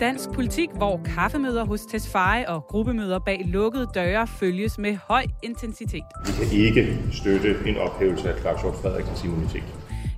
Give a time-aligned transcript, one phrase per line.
[0.00, 6.04] dansk politik, hvor kaffemøder hos Tesfaye og gruppemøder bag lukkede døre følges med høj intensitet.
[6.26, 9.62] Vi kan ikke støtte en ophævelse af Claus Hjort Frederiksens immunitet.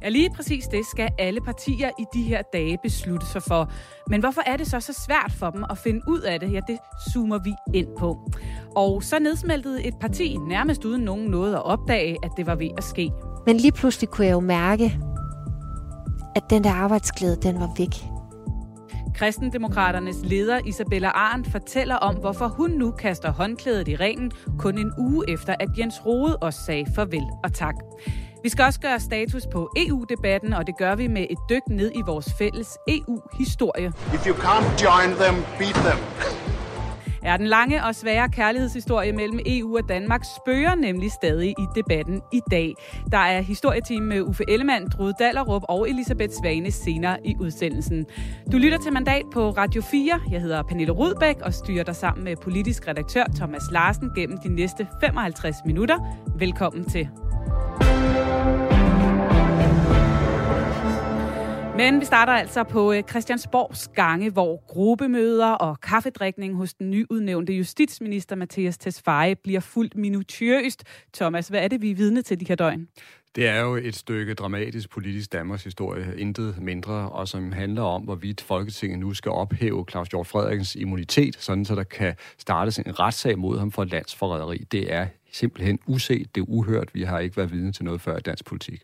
[0.03, 3.73] Ja, lige præcis det skal alle partier i de her dage beslutte sig for.
[4.11, 6.53] Men hvorfor er det så så svært for dem at finde ud af det?
[6.53, 6.79] Ja, det
[7.13, 8.31] zoomer vi ind på.
[8.77, 12.71] Og så nedsmeltede et parti nærmest uden nogen noget at opdage, at det var ved
[12.79, 13.11] at ske.
[13.47, 14.99] Men lige pludselig kunne jeg jo mærke,
[16.37, 18.18] at den der arbejdsglæde, den var væk.
[19.19, 24.93] Kristendemokraternes leder Isabella Arndt fortæller om, hvorfor hun nu kaster håndklædet i ringen kun en
[24.99, 27.75] uge efter, at Jens Rode også sagde farvel og tak.
[28.43, 31.93] Vi skal også gøre status på EU-debatten, og det gør vi med et dyk ned
[31.95, 33.87] i vores fælles EU-historie.
[33.89, 35.99] If you can't join them, beat them.
[37.23, 42.23] Er den lange og svære kærlighedshistorie mellem EU og Danmark spørger nemlig stadig i debatten
[42.33, 42.75] i dag.
[43.13, 48.07] Der er historieteam med Uffe Ellemann, Drude Dallerup og Elisabeth Svane senere i udsendelsen.
[48.53, 50.21] Du lytter til Mandat på Radio 4.
[50.31, 54.49] Jeg hedder Pernille Rudbæk og styrer dig sammen med politisk redaktør Thomas Larsen gennem de
[54.49, 55.99] næste 55 minutter.
[56.39, 57.09] Velkommen til.
[61.79, 67.53] Men vi starter altså på øh, Christiansborgs gange, hvor gruppemøder og kaffedrikning hos den nyudnævnte
[67.53, 70.85] justitsminister Mathias Tesfaye bliver fuldt minutiøst.
[71.15, 72.89] Thomas, hvad er det, vi er vidne til de her døgn?
[73.35, 78.03] Det er jo et stykke dramatisk politisk Danmarks historie, intet mindre, og som handler om,
[78.03, 83.01] hvorvidt Folketinget nu skal ophæve Claus Hjort Frederiksens immunitet, sådan så der kan startes en
[83.01, 84.59] retssag mod ham for landsforræderi.
[84.59, 86.95] Det er simpelthen uset, det er uhørt.
[86.95, 88.83] Vi har ikke været vidne til noget før i dansk politik.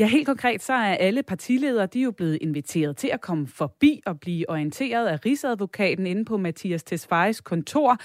[0.00, 3.46] Ja, helt konkret så er alle partiledere, de er jo blevet inviteret til at komme
[3.46, 7.96] forbi og blive orienteret af Rigsadvokaten inde på Mathias Tesfayes kontor,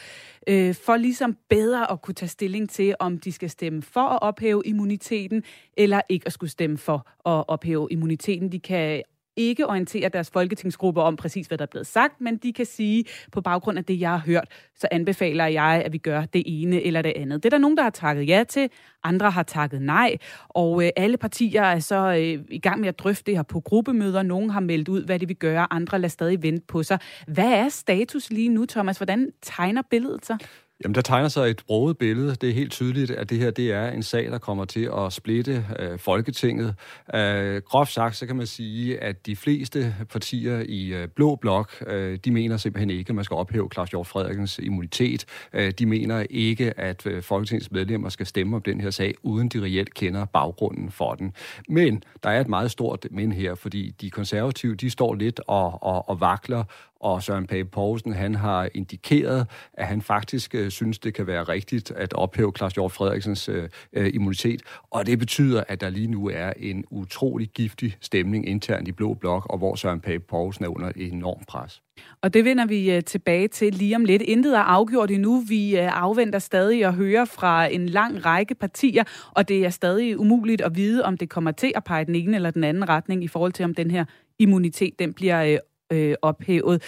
[0.48, 4.22] øh, for ligesom bedre at kunne tage stilling til, om de skal stemme for at
[4.22, 5.44] ophæve immuniteten,
[5.78, 8.52] eller ikke at skulle stemme for at ophæve immuniteten.
[8.52, 9.02] De kan
[9.36, 13.06] ikke orientere deres folketingsgruppe om præcis, hvad der er blevet sagt, men de kan sige,
[13.32, 16.84] på baggrund af det, jeg har hørt, så anbefaler jeg, at vi gør det ene
[16.84, 17.44] eller det andet.
[17.44, 18.70] Det er der nogen, der har takket ja til,
[19.04, 20.18] andre har takket nej,
[20.50, 23.60] og øh, alle partier er så øh, i gang med at drøfte det her på
[23.60, 24.24] gruppemøder.
[24.24, 27.00] Nogen har meldt ud, hvad de vil gøre, andre lader stadig vente på sig.
[27.28, 28.98] Hvad er status lige nu, Thomas?
[28.98, 30.38] Hvordan tegner billedet sig?
[30.84, 32.36] Jamen, der tegner sig et broget billede.
[32.36, 35.14] Det er helt tydeligt, at det her det er en sag, der kommer til at
[35.14, 36.76] splitte øh, Folketinget.
[37.16, 41.84] Øh, groft sagt, så kan man sige, at de fleste partier i øh, Blå Blok,
[41.88, 45.26] øh, de mener simpelthen ikke, at man skal ophæve Claus Hjort Frederiksens immunitet.
[45.54, 49.50] Øh, de mener ikke, at øh, Folketingets medlemmer skal stemme om den her sag, uden
[49.50, 51.34] de reelt kender baggrunden for den.
[51.70, 55.84] Men der er et meget stort men her, fordi de konservative, de står lidt og,
[55.84, 56.64] og, og vakler,
[57.02, 61.44] og Søren Pape Poulsen, han har indikeret, at han faktisk øh, synes, det kan være
[61.44, 64.62] rigtigt at ophæve Claus Hjort Frederiksens øh, øh, immunitet.
[64.92, 69.14] Og det betyder, at der lige nu er en utrolig giftig stemning internt i Blå
[69.14, 71.82] Blok, og hvor Søren Pape Poulsen er under enorm enormt pres.
[72.22, 74.22] Og det vender vi øh, tilbage til lige om lidt.
[74.22, 75.44] Intet er afgjort endnu.
[75.48, 80.20] Vi øh, afventer stadig at høre fra en lang række partier, og det er stadig
[80.20, 83.24] umuligt at vide, om det kommer til at pege den ene eller den anden retning
[83.24, 84.06] i forhold til, om den her
[84.40, 85.60] immunitet den bliver
[85.92, 86.84] øh, ophævet.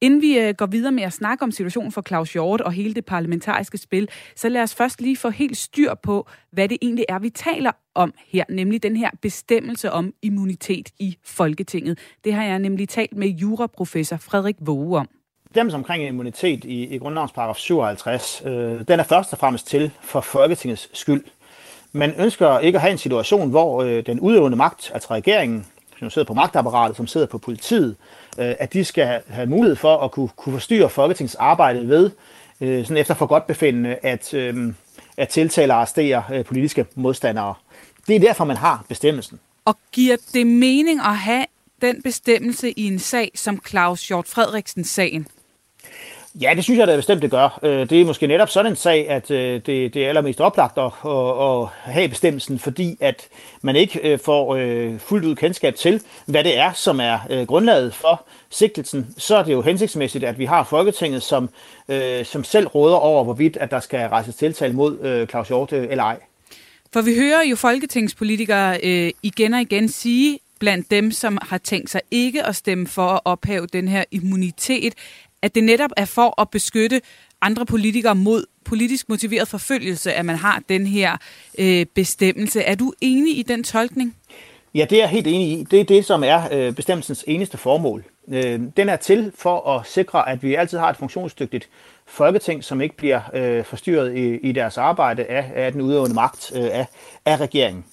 [0.00, 2.94] Inden vi øh, går videre med at snakke om situationen for Claus Hjort og hele
[2.94, 7.04] det parlamentariske spil, så lad os først lige få helt styr på, hvad det egentlig
[7.08, 11.98] er, vi taler om her, nemlig den her bestemmelse om immunitet i Folketinget.
[12.24, 15.08] Det har jeg nemlig talt med juraprofessor Frederik Våge om.
[15.48, 18.52] Bestemmelsen omkring immunitet i, i grundlovens paragraf 57, øh,
[18.88, 21.24] den er først og fremmest til for Folketingets skyld.
[21.92, 25.66] Man ønsker ikke at have en situation, hvor øh, den udøvende magt, altså regeringen,
[26.00, 27.96] som sidder på magtapparatet, som sidder på politiet,
[28.38, 32.10] øh, at de skal have mulighed for at kunne, kunne forstyrre Folketingets arbejde ved,
[32.60, 34.72] øh, sådan efter for godt befindende, at, øh,
[35.16, 37.54] at tiltale og arrestere øh, politiske modstandere.
[38.08, 39.40] Det er derfor, man har bestemmelsen.
[39.64, 41.44] Og giver det mening at have
[41.82, 45.26] den bestemmelse i en sag som Claus Hjort Frederiksen-sagen?
[46.34, 47.58] Ja, det synes jeg da bestemt, det gør.
[47.62, 50.78] Øh, det er måske netop sådan en sag, at øh, det, det er allermest oplagt
[50.78, 53.28] at, at, have bestemmelsen, fordi at
[53.62, 54.54] man ikke øh, får
[54.98, 59.14] fuldt ud kendskab til, hvad det er, som er grundlaget for sigtelsen.
[59.18, 61.48] Så er det jo hensigtsmæssigt, at vi har Folketinget, som,
[62.24, 66.20] som selv råder over, hvorvidt at der skal rejses tiltale mod Claus Hjort eller ej.
[66.92, 71.90] For vi hører jo folketingspolitikere øh, igen og igen sige, blandt dem, som har tænkt
[71.90, 74.94] sig ikke at stemme for at ophæve den her immunitet,
[75.42, 77.00] at det netop er for at beskytte
[77.40, 81.16] andre politikere mod politisk motiveret forfølgelse, at man har den her
[81.58, 82.62] øh, bestemmelse.
[82.62, 84.16] Er du enig i den tolkning?
[84.74, 85.64] Ja, det er jeg helt enig i.
[85.70, 88.04] Det er det, som er øh, bestemmelsens eneste formål.
[88.28, 91.68] Øh, den er til for at sikre, at vi altid har et funktionsdygtigt
[92.06, 96.52] folketing, som ikke bliver øh, forstyrret i, i deres arbejde af, af den udøvende magt
[96.54, 96.86] øh, af,
[97.24, 97.84] af regeringen.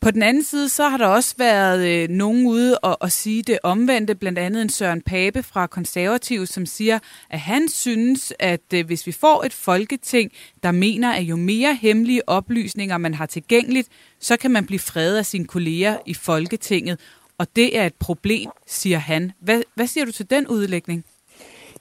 [0.00, 3.42] På den anden side, så har der også været øh, nogen ude og, og sige
[3.42, 6.98] det omvendte, blandt andet en Søren Pape fra Konservativ, som siger,
[7.30, 10.32] at han synes, at øh, hvis vi får et folketing,
[10.62, 13.88] der mener, at jo mere hemmelige oplysninger man har tilgængeligt,
[14.20, 17.00] så kan man blive fredet af sine kolleger i Folketinget.
[17.38, 19.32] Og det er et problem, siger han.
[19.40, 21.04] Hvad, hvad siger du til den udlægning?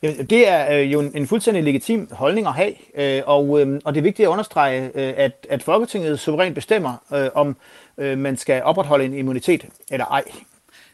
[0.02, 4.00] Det er øh, jo en fuldstændig legitim holdning at have, øh, og, øh, og det
[4.00, 6.94] er vigtigt at understrege, at, at Folketinget suverænt bestemmer,
[7.36, 7.58] om
[7.98, 10.24] man skal opretholde en immunitet eller ej.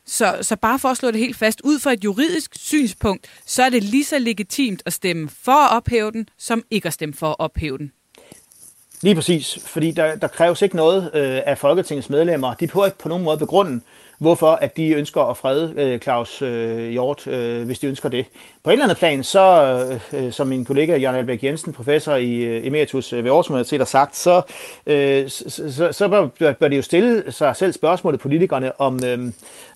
[0.05, 3.63] Så, så bare for at slå det helt fast, ud fra et juridisk synspunkt, så
[3.63, 7.15] er det lige så legitimt at stemme for at ophæve den, som ikke at stemme
[7.15, 7.91] for at ophæve den.
[9.01, 12.53] Lige præcis, fordi der, der kræves ikke noget øh, af Folketingets medlemmer.
[12.53, 13.81] De prøver ikke på nogen måde begrunde,
[14.17, 18.25] hvorfor at de ønsker at frede øh, Claus øh, Hjort, øh, hvis de ønsker det.
[18.63, 22.15] På et eller andet plan, så øh, øh som min kollega Jørgen Albæk Jensen, professor
[22.15, 24.41] i øh, Emeritus øh, ved Aarhus Universitet, har sagt, så,
[24.85, 26.07] øh, så, så, så
[26.39, 29.31] bør, bør de jo stille sig selv spørgsmålet politikerne, om øh,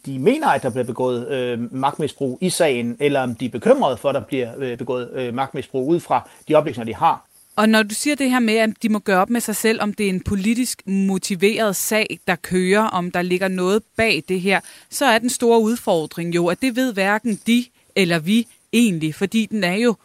[0.05, 3.97] de mener, at der bliver begået øh, magtmisbrug i sagen, eller om de er bekymrede
[3.97, 7.28] for, at der bliver øh, begået øh, magtmisbrug ud fra de oplysninger, de har.
[7.59, 9.81] Og når du siger det her med, at de må gøre op med sig selv,
[9.81, 14.41] om det er en politisk motiveret sag, der kører, om der ligger noget bag det
[14.41, 14.59] her,
[14.89, 17.65] så er den store udfordring jo, at det ved hverken de
[17.95, 19.95] eller vi egentlig, fordi den er jo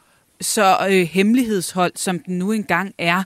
[0.40, 3.22] så øh, hemmelighedsholdt, som den nu engang er.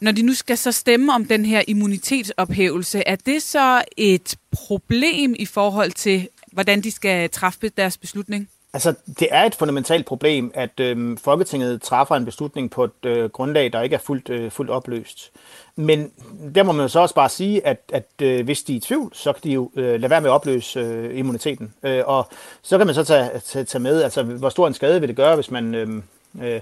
[0.00, 5.34] Når de nu skal så stemme om den her immunitetsophævelse, er det så et problem
[5.38, 8.48] i forhold til, hvordan de skal træffe deres beslutning?
[8.74, 13.30] Altså, det er et fundamentalt problem, at øh, Folketinget træffer en beslutning på et øh,
[13.30, 15.30] grundlag, der ikke er fuldt, øh, fuldt opløst.
[15.76, 16.12] Men
[16.54, 19.10] der må man så også bare sige, at, at øh, hvis de er i tvivl,
[19.14, 21.74] så kan de jo øh, lade være med at opløse øh, immuniteten.
[21.82, 22.28] Øh, og
[22.62, 25.16] så kan man så tage, tage, tage med, altså hvor stor en skade vil det
[25.16, 25.74] gøre, hvis man...
[25.74, 26.02] Øhm,
[26.42, 26.60] øh, øh,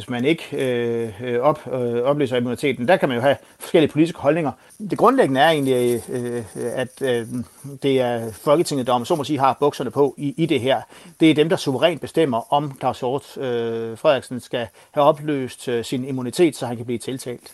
[0.00, 2.88] hvis man ikke øh, øh, op, øh, opløser immuniteten.
[2.88, 4.52] Der kan man jo have forskellige politiske holdninger.
[4.90, 7.26] Det grundlæggende er egentlig, øh, at øh,
[7.82, 10.80] det er Folketinget, der om så må sige har bukserne på i, i det her.
[11.20, 15.84] Det er dem, der suverænt bestemmer, om Claus Hjort øh, Frederiksen skal have opløst øh,
[15.84, 17.52] sin immunitet, så han kan blive tiltalt.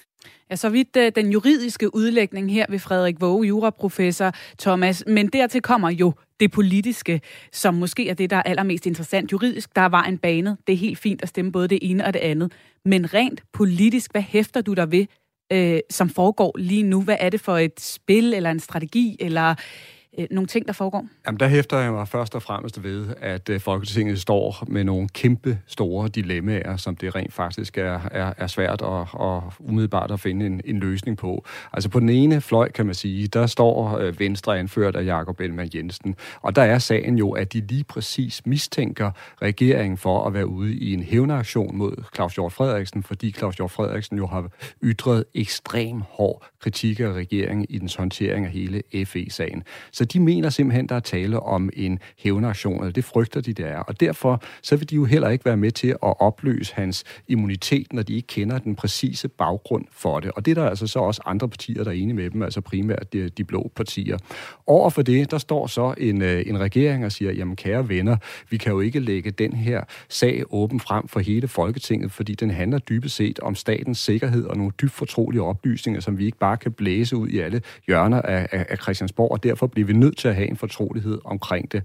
[0.50, 5.04] Ja, så vidt uh, den juridiske udlægning her ved Frederik Våge, juraprofessor Thomas.
[5.06, 7.20] Men dertil kommer jo det politiske,
[7.52, 9.32] som måske er det, der er allermest interessant.
[9.32, 10.56] Juridisk, der er vejen banet.
[10.66, 12.52] Det er helt fint at stemme både det ene og det andet.
[12.84, 15.06] Men rent politisk, hvad hæfter du der ved,
[15.52, 17.02] øh, som foregår lige nu?
[17.02, 19.54] Hvad er det for et spil, eller en strategi, eller
[20.18, 21.06] øh, nogle ting, der foregår?
[21.26, 25.08] Jamen, der hæfter jeg mig først og fremmest ved, at øh, Folketinget står med nogle
[25.08, 30.20] kæmpe store dilemmaer, som det rent faktisk er, er, er svært og, og umiddelbart at
[30.20, 31.44] finde en, en løsning på.
[31.72, 35.40] Altså på den ene fløj, kan man sige, der står øh, Venstre anført af Jakob
[35.40, 39.10] Ellemann Jensen, og der er sagen jo, at de lige præcis mistænker
[39.42, 43.70] regeringen for at være ude i en hævneaktion mod Claus Hjort Frederiksen, fordi Claus Hjort
[43.70, 44.50] Frederiksen jo har
[44.82, 49.62] ytret ekstrem hård kritik af regeringen i dens håndtering af hele FE-sagen.
[49.92, 53.66] Så de mener simpelthen, der er tale om en hævnaktion, eller det frygter de, det
[53.66, 53.78] er.
[53.78, 57.92] Og derfor så vil de jo heller ikke være med til at opløse hans immunitet,
[57.92, 60.30] når de ikke kender den præcise baggrund for det.
[60.30, 62.60] Og det er der altså så også andre partier, der er enige med dem, altså
[62.60, 64.18] primært de, de blå partier.
[64.66, 68.16] Over for det, der står så en, øh, en regering og siger, jamen kære venner,
[68.50, 72.50] vi kan jo ikke lægge den her sag åben frem for hele Folketinget, fordi den
[72.50, 76.56] handler dybest set om statens sikkerhed og nogle dybt fortrolige oplysninger, som vi ikke bare
[76.56, 80.16] kan blæse ud i alle hjørner af, af, af Christiansborg, og derfor bliver vi nødt
[80.16, 81.82] til at have en fortrolighed omkring det.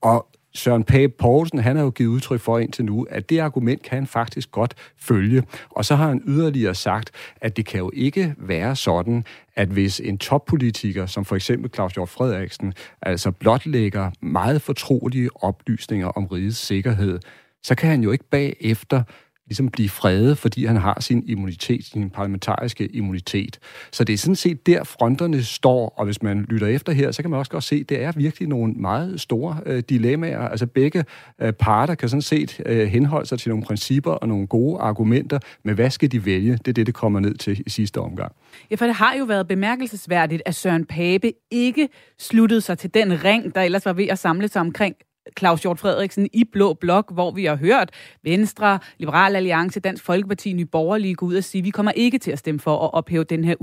[0.00, 3.82] Og Søren Pape Poulsen, han har jo givet udtryk for indtil nu, at det argument
[3.82, 5.42] kan han faktisk godt følge.
[5.70, 9.24] Og så har han yderligere sagt, at det kan jo ikke være sådan,
[9.56, 16.08] at hvis en toppolitiker, som for eksempel Claus Hjort Frederiksen, altså blotlægger meget fortrolige oplysninger
[16.08, 17.18] om rigets sikkerhed,
[17.62, 19.02] så kan han jo ikke bagefter
[19.50, 23.58] ligesom blive fredet, fordi han har sin immunitet, sin parlamentariske immunitet.
[23.92, 27.22] Så det er sådan set der, fronterne står, og hvis man lytter efter her, så
[27.22, 30.48] kan man også godt se, at det er virkelig nogle meget store øh, dilemmaer.
[30.48, 31.04] Altså begge
[31.40, 35.38] øh, parter kan sådan set øh, henholde sig til nogle principper og nogle gode argumenter,
[35.64, 36.52] men hvad skal de vælge?
[36.52, 38.32] Det er det, det kommer ned til i sidste omgang.
[38.70, 41.88] Ja, for det har jo været bemærkelsesværdigt, at Søren Pape ikke
[42.18, 44.96] sluttede sig til den ring, der ellers var ved at samle sig omkring
[45.38, 47.90] Claus Hjort Frederiksen i Blå Blok, hvor vi har hørt
[48.24, 52.18] Venstre, Liberal Alliance, Dansk Folkeparti, Nye Borgerlige gå ud og sige, at vi kommer ikke
[52.18, 53.54] til at stemme for at ophæve den her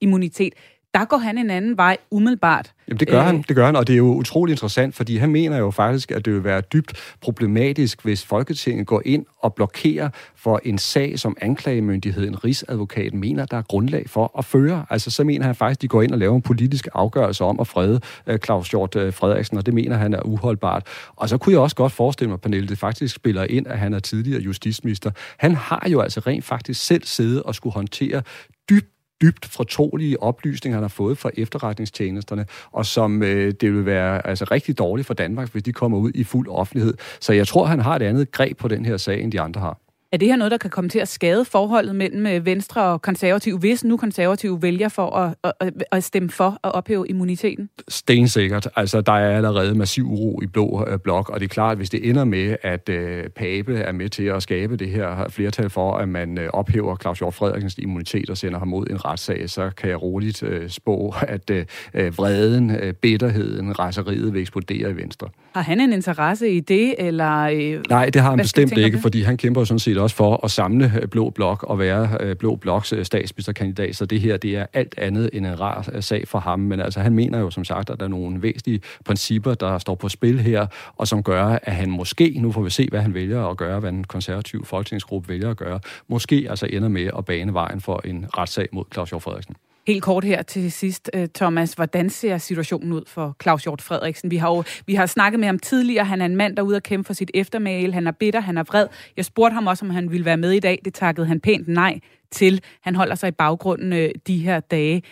[0.00, 0.54] immunitet
[0.94, 2.72] der går han en anden vej umiddelbart.
[2.88, 3.26] Jamen, det gør øh.
[3.26, 6.10] han, det gør han, og det er jo utrolig interessant, fordi han mener jo faktisk,
[6.10, 11.18] at det vil være dybt problematisk, hvis Folketinget går ind og blokerer for en sag,
[11.18, 14.86] som anklagemyndigheden, Rigsadvokaten, mener, der er grundlag for at føre.
[14.90, 17.60] Altså, så mener han faktisk, at de går ind og laver en politisk afgørelse om
[17.60, 20.86] at frede uh, Claus Hjort uh, Frederiksen, og det mener han er uholdbart.
[21.16, 23.94] Og så kunne jeg også godt forestille mig, Pernille, det faktisk spiller ind, at han
[23.94, 25.10] er tidligere justitsminister.
[25.36, 28.22] Han har jo altså rent faktisk selv siddet og skulle håndtere
[28.70, 28.93] dybt
[29.24, 34.44] dybt fortrolige oplysninger, han har fået fra efterretningstjenesterne, og som øh, det vil være altså,
[34.50, 36.94] rigtig dårligt for Danmark, hvis de kommer ud i fuld offentlighed.
[37.20, 39.60] Så jeg tror, han har et andet greb på den her sag, end de andre
[39.60, 39.83] har.
[40.14, 43.02] Er det her noget, der kan komme til at skade forholdet mellem øh, Venstre og
[43.02, 47.70] konservative, hvis nu konservative vælger for at, at, at stemme for at ophæve immuniteten?
[47.88, 48.68] Stensikkert.
[48.76, 51.76] Altså, der er allerede massiv uro i blå øh, blok, og det er klart, at
[51.78, 55.70] hvis det ender med, at øh, Pape er med til at skabe det her flertal
[55.70, 59.50] for, at man øh, ophæver Claus Hjort Frederiksens immunitet og sender ham mod en retssag,
[59.50, 64.90] så kan jeg roligt øh, spå, at øh, øh vreden, øh, bitterheden, raseriet vil eksplodere
[64.90, 65.28] i Venstre.
[65.54, 67.40] Har han en interesse i det, eller...
[67.40, 70.50] Øh, Nej, det har han bestemt ikke, fordi han kæmper sådan set også for at
[70.50, 74.56] samle øh, Blå Blok og være øh, Blå Bloks øh, statsministerkandidat, så det her, det
[74.56, 77.64] er alt andet end en rar sag for ham, men altså han mener jo som
[77.64, 81.44] sagt, at der er nogle væsentlige principper, der står på spil her, og som gør,
[81.62, 84.64] at han måske, nu får vi se, hvad han vælger at gøre, hvad en konservativ
[84.64, 88.84] folketingsgruppe vælger at gøre, måske altså ender med at bane vejen for en retssag mod
[88.92, 89.56] Claus Hjort Frederiksen.
[89.86, 91.72] Helt kort her til sidst, øh, Thomas.
[91.72, 94.30] Hvordan ser situationen ud for Claus Hjort Frederiksen?
[94.30, 96.04] Vi har jo vi har snakket med ham tidligere.
[96.04, 97.94] Han er en mand, der er ude at kæmpe for sit eftermæl.
[97.94, 98.86] Han er bitter, han er vred.
[99.16, 100.80] Jeg spurgte ham også, om han ville være med i dag.
[100.84, 102.00] Det takkede han pænt nej
[102.30, 102.60] til.
[102.80, 105.02] Han holder sig i baggrunden øh, de her dage.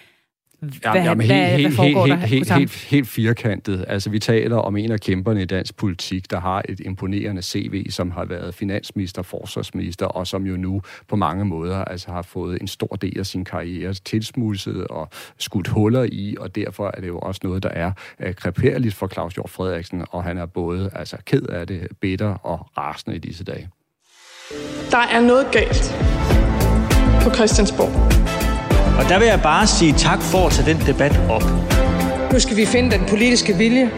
[0.63, 3.85] Hvad, jamen, helt, hvad, helt, hvad helt, helt, helt, helt, helt firkantet.
[3.89, 7.91] Altså, vi taler om en af kæmperne i dansk politik, der har et imponerende CV,
[7.91, 12.61] som har været finansminister, forsvarsminister, og som jo nu på mange måder altså, har fået
[12.61, 17.09] en stor del af sin karriere tilsmudset og skudt huller i, og derfor er det
[17.09, 17.93] jo også noget, der er
[18.27, 22.35] uh, kreperligt for Claus Hjort Frederiksen, og han er både altså, ked af det, bitter
[22.35, 23.69] og rasende i disse dage.
[24.91, 25.95] Der er noget galt
[27.23, 28.42] på Christiansborg.
[28.99, 31.45] Og der vil jeg bare sige tak for at tage den debat op.
[32.33, 33.91] Nu skal vi finde den politiske vilje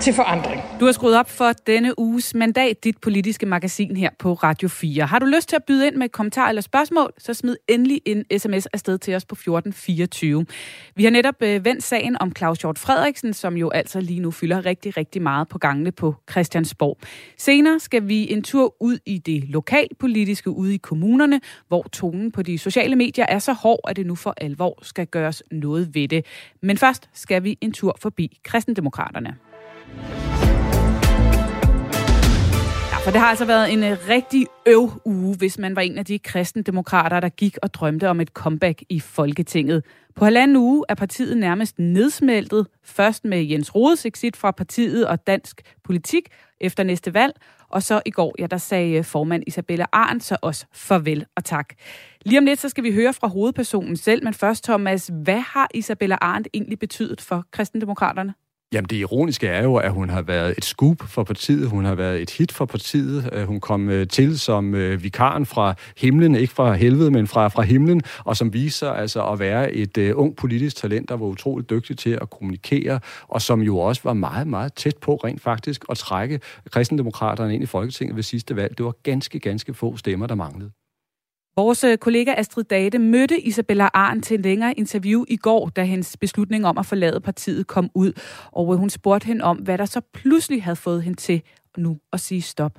[0.00, 0.62] til forandring.
[0.80, 5.06] Du har skruet op for denne uges mandat, dit politiske magasin her på Radio 4.
[5.06, 8.24] Har du lyst til at byde ind med kommentar eller spørgsmål, så smid endelig en
[8.38, 10.46] sms afsted til os på 1424.
[10.94, 14.30] Vi har netop øh, vendt sagen om Claus Hjort Frederiksen, som jo altså lige nu
[14.30, 16.98] fylder rigtig, rigtig meget på gangene på Christiansborg.
[17.38, 22.42] Senere skal vi en tur ud i det lokalpolitiske, ude i kommunerne, hvor tonen på
[22.42, 26.08] de sociale medier er så hård, at det nu for alvor skal gøres noget ved
[26.08, 26.26] det.
[26.62, 29.36] Men først skal vi en tur forbi kristendemokraterne.
[33.06, 36.04] For det har altså været en øh, rigtig øv uge, hvis man var en af
[36.04, 39.84] de kristendemokrater, der gik og drømte om et comeback i Folketinget.
[40.14, 45.26] På halvanden uge er partiet nærmest nedsmeltet, først med Jens Rodes exit fra partiet og
[45.26, 46.28] dansk politik
[46.60, 47.32] efter næste valg,
[47.68, 51.44] og så i går, ja, der sagde øh, formand Isabella Arndt så også farvel og
[51.44, 51.74] tak.
[52.24, 55.68] Lige om lidt, så skal vi høre fra hovedpersonen selv, men først, Thomas, hvad har
[55.74, 58.34] Isabella Arndt egentlig betydet for kristendemokraterne?
[58.72, 61.94] Jamen det ironiske er jo, at hun har været et scoop for partiet, hun har
[61.94, 66.34] været et hit for partiet, øh, hun kom øh, til som øh, vikaren fra himlen,
[66.34, 70.10] ikke fra helvede, men fra, fra himlen, og som viser altså at være et uh,
[70.14, 74.12] ung politisk talent, der var utroligt dygtig til at kommunikere, og som jo også var
[74.12, 78.78] meget, meget tæt på rent faktisk at trække kristendemokraterne ind i Folketinget ved sidste valg.
[78.78, 80.70] Det var ganske, ganske få stemmer, der manglede.
[81.58, 85.84] Vores øh, kollega Astrid Date mødte Isabella Arn til en længere interview i går, da
[85.84, 88.12] hendes beslutning om at forlade partiet kom ud.
[88.52, 91.42] Og øh, hun spurgte hende om, hvad der så pludselig havde fået hende til
[91.76, 92.72] nu at sige stop.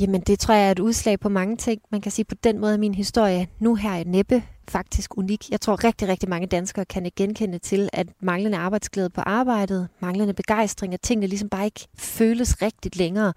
[0.00, 1.82] Jamen, det tror jeg er et udslag på mange ting.
[1.92, 5.50] Man kan sige på den måde, at min historie nu her er næppe faktisk unik.
[5.50, 9.88] Jeg tror rigtig, rigtig mange danskere kan ikke genkende til, at manglende arbejdsglæde på arbejdet,
[10.00, 13.32] manglende begejstring, at tingene ligesom bare ikke føles rigtigt længere.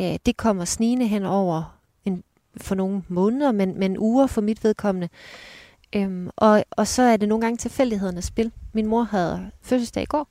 [0.00, 1.81] Øh, det kommer snigende hen over
[2.56, 5.08] for nogle måneder, men, men uger for mit vedkommende.
[5.92, 8.52] Øhm, og, og så er det nogle gange tilfældighedernes spil.
[8.72, 10.28] Min mor havde fødselsdag i går,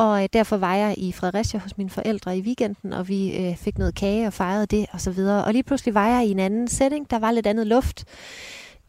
[0.00, 3.56] og øh, derfor var jeg i Fredericia hos mine forældre i weekenden, og vi øh,
[3.56, 5.44] fik noget kage og fejrede det og så videre.
[5.44, 8.04] Og lige pludselig var jeg i en anden setting, der var lidt andet luft.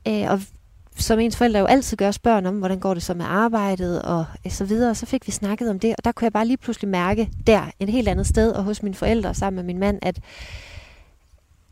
[0.08, 0.42] Øh, og
[0.96, 4.26] som ens forældre jo altid gør, spørger om, hvordan går det så med arbejdet og
[4.46, 4.90] øh, så videre.
[4.90, 7.30] Og så fik vi snakket om det, og der kunne jeg bare lige pludselig mærke
[7.48, 10.20] der, et helt andet sted, og hos mine forældre sammen med min mand, at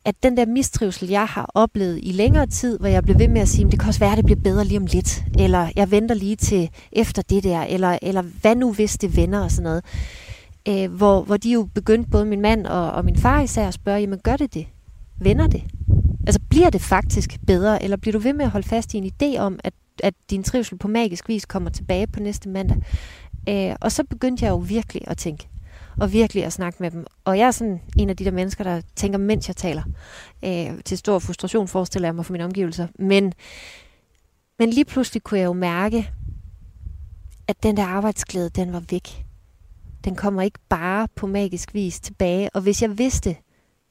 [0.10, 3.42] at den der mistrivsel, jeg har oplevet i længere tid, hvor jeg blev ved med
[3.42, 5.70] at sige, at det kan også være, at det bliver bedre lige om lidt, eller
[5.75, 9.51] jeg venter lige til efter det der, eller, eller hvad nu hvis det vender og
[9.51, 9.84] sådan noget.
[10.68, 13.74] Øh, hvor, hvor de jo begyndte, både min mand og, og min far især, at
[13.74, 14.68] spørge, jamen gør det det?
[15.22, 15.63] Vender det?
[16.28, 19.12] Altså bliver det faktisk bedre, eller bliver du ved med at holde fast i en
[19.13, 19.74] idé om, at
[20.04, 22.78] at din trivsel på magisk vis kommer tilbage på næste mandag.
[23.50, 25.48] Øh, og så begyndte jeg jo virkelig at tænke,
[26.01, 27.06] og virkelig at snakke med dem.
[27.25, 29.84] Og jeg er sådan en af de der mennesker, der tænker, mens jeg taler.
[30.46, 32.88] Øh, til stor frustration forestiller jeg mig for mine omgivelser.
[33.00, 33.34] Men,
[34.60, 36.12] men lige pludselig kunne jeg jo mærke,
[37.48, 39.25] at den der arbejdsglæde, den var væk.
[40.03, 42.50] Den kommer ikke bare på magisk vis tilbage.
[42.53, 43.36] Og hvis jeg vidste,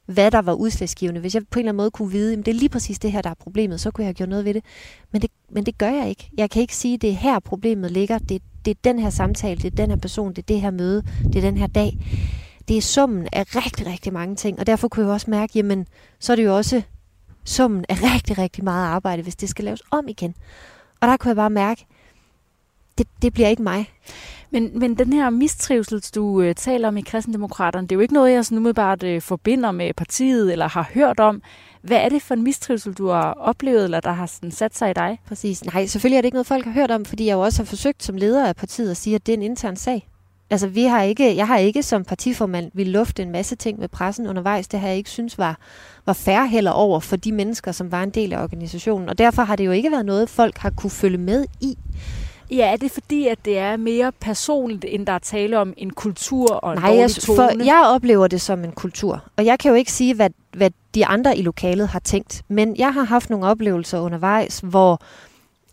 [0.07, 2.49] hvad der var udslagsgivende, hvis jeg på en eller anden måde kunne vide, at det
[2.49, 4.55] er lige præcis det her, der er problemet, så kunne jeg have gjort noget ved
[4.55, 4.65] det.
[5.12, 6.31] Men det, men det gør jeg ikke.
[6.37, 8.19] Jeg kan ikke sige, at det er her, problemet ligger.
[8.19, 10.71] Det, det er den her samtale, det er den her person, det er det her
[10.71, 11.99] møde, det er den her dag.
[12.69, 14.59] Det er summen af rigtig, rigtig mange ting.
[14.59, 15.87] Og derfor kunne jeg også mærke, jamen,
[16.19, 16.83] så er det jo også
[17.45, 20.35] summen af rigtig, rigtig meget arbejde, hvis det skal laves om igen.
[21.00, 21.87] Og der kunne jeg bare mærke,
[22.99, 23.91] det, det bliver ikke mig.
[24.50, 28.14] Men, men den her mistrivsel, du øh, taler om i kristendemokraterne, det er jo ikke
[28.14, 31.43] noget, jeg sådan umiddelbart øh, forbinder med partiet eller har hørt om.
[31.83, 34.90] Hvad er det for en mistrivsel, du har oplevet, eller der har sådan sat sig
[34.90, 35.19] i dig?
[35.28, 35.64] Præcis.
[35.64, 37.67] Nej, selvfølgelig er det ikke noget, folk har hørt om, fordi jeg jo også har
[37.67, 40.09] forsøgt som leder af partiet at sige, at det er en intern sag.
[40.50, 43.88] Altså, vi har ikke, jeg har ikke som partiformand vil lufte en masse ting med
[43.88, 44.69] pressen undervejs.
[44.69, 45.59] Det har jeg ikke synes var,
[46.07, 49.09] var færre heller over for de mennesker, som var en del af organisationen.
[49.09, 51.78] Og derfor har det jo ikke været noget, folk har kunne følge med i.
[52.50, 55.90] Ja, er det fordi, at det er mere personligt, end der er tale om en
[55.90, 57.37] kultur og en Nej, jeg, tone?
[57.37, 59.25] for jeg oplever det som en kultur.
[59.37, 62.43] Og jeg kan jo ikke sige, hvad, hvad de andre i lokalet har tænkt.
[62.49, 65.02] Men jeg har haft nogle oplevelser undervejs, hvor,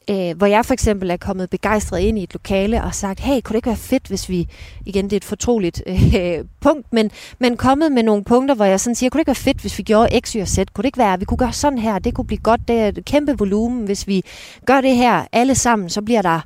[0.10, 3.41] øh, hvor jeg for eksempel er kommet begejstret ind i et lokale og sagt, hey,
[3.41, 4.48] kunne det ikke være fedt, hvis vi,
[4.86, 8.79] igen det er et fortroligt øh, punkt, men, men kommet med nogle punkter, hvor jeg
[8.79, 10.58] sådan siger, kunne det ikke være fedt, hvis vi gjorde X, Y og Z?
[10.74, 12.00] Kunne det ikke være, vi kunne gøre sådan her?
[12.00, 13.86] Det kunne blive godt, det er et kæmpe volumen.
[13.86, 14.24] Hvis vi
[14.65, 16.41] gør det her alle sammen, så bliver der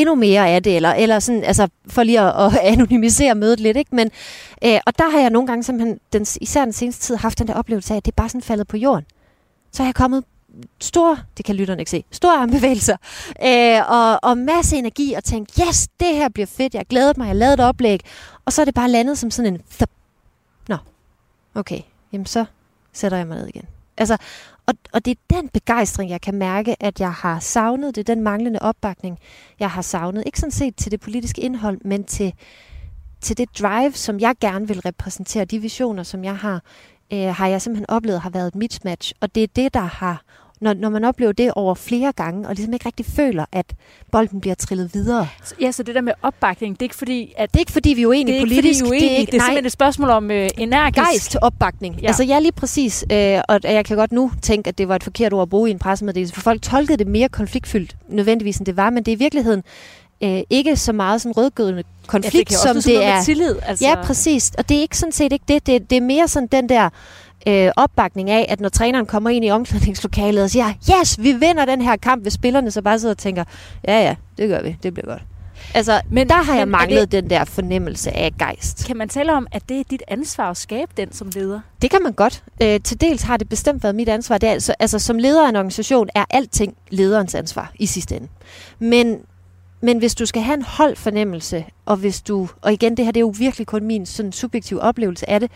[0.00, 3.76] endnu mere af det, eller, eller sådan, altså for lige at, at anonymisere mødet lidt,
[3.76, 3.96] ikke?
[3.96, 4.10] Men,
[4.64, 7.48] øh, og der har jeg nogle gange simpelthen, den, især den seneste tid, haft den
[7.48, 9.04] der oplevelse af, at det er bare sådan faldet på jorden.
[9.72, 10.24] Så er jeg kommet
[10.80, 12.96] store, det kan lytterne ikke se, store armbevægelser,
[13.44, 17.26] øh, og, og masse energi, og tænkt, yes, det her bliver fedt, jeg glæder mig,
[17.26, 18.00] jeg lavede et oplæg,
[18.44, 19.90] og så er det bare landet som sådan en, thup.
[20.68, 20.76] nå,
[21.54, 21.80] okay,
[22.12, 22.44] jamen så
[22.92, 23.64] sætter jeg mig ned igen.
[23.98, 24.16] Altså,
[24.70, 27.94] og, og det er den begejstring, jeg kan mærke, at jeg har savnet.
[27.94, 29.18] Det er den manglende opbakning,
[29.60, 30.22] jeg har savnet.
[30.26, 32.32] Ikke sådan set til det politiske indhold, men til,
[33.20, 35.44] til det drive, som jeg gerne vil repræsentere.
[35.44, 36.62] De visioner, som jeg har,
[37.12, 39.12] øh, har jeg simpelthen oplevet har været et mismatch.
[39.20, 40.22] Og det er det, der har
[40.60, 43.66] når, når man oplever det over flere gange, og ligesom ikke rigtig føler, at
[44.12, 45.28] bolden bliver trillet videre.
[45.60, 47.52] Ja, så det der med opbakning, det er ikke fordi, at...
[47.52, 48.66] Det er ikke fordi, vi er uenige det er politisk.
[48.66, 49.08] Ikke, fordi, vi er uenige.
[49.08, 50.94] Det er, ikke, det er simpelthen et spørgsmål om øh, energisk...
[50.94, 52.00] Gejst opbakning.
[52.02, 52.06] Ja.
[52.06, 54.96] Altså, jeg er lige præcis, øh, og jeg kan godt nu tænke, at det var
[54.96, 58.56] et forkert ord at bruge i en pressemeddelelse, for folk tolkede det mere konfliktfyldt nødvendigvis,
[58.56, 59.62] end det var, men det er i virkeligheden
[60.22, 63.22] øh, ikke så meget sådan rødgødende konflikt, ja, som det er.
[63.22, 63.86] Tillid, altså.
[63.86, 64.52] Ja, præcis.
[64.58, 65.66] Og det er ikke sådan set ikke det.
[65.66, 66.90] Det, det er mere sådan den der
[67.46, 71.64] øh, opbakning af, at når træneren kommer ind i omklædningslokalet og siger, yes, vi vinder
[71.64, 73.44] den her kamp, hvis spillerne så bare sidder og tænker,
[73.88, 75.22] ja ja, det gør vi, det bliver godt.
[75.74, 78.86] Altså, men, der har jeg men manglet det, den der fornemmelse af gejst.
[78.86, 81.60] Kan man tale om, at det er dit ansvar at skabe den som leder?
[81.82, 82.42] Det kan man godt.
[82.62, 84.38] Øh, til dels har det bestemt været mit ansvar.
[84.38, 88.16] Det er altså, altså, som leder af en organisation er alting lederens ansvar i sidste
[88.16, 88.28] ende.
[88.78, 89.18] Men,
[89.80, 93.20] men hvis du skal have en holdfornemmelse, og hvis du, og igen, det her det
[93.20, 95.50] er jo virkelig kun min sådan subjektive oplevelse af det,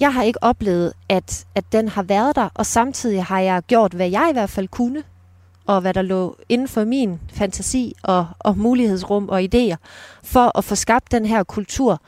[0.00, 3.92] jeg har ikke oplevet, at, at den har været der, og samtidig har jeg gjort,
[3.92, 5.02] hvad jeg i hvert fald kunne,
[5.66, 9.76] og hvad der lå inden for min fantasi og, og mulighedsrum og idéer,
[10.22, 12.00] for at få skabt den her kultur.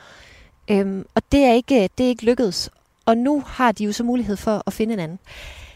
[0.70, 2.70] Øhm, og det er, ikke, det er ikke lykkedes.
[3.07, 5.18] Og nu har de jo så mulighed for at finde en anden.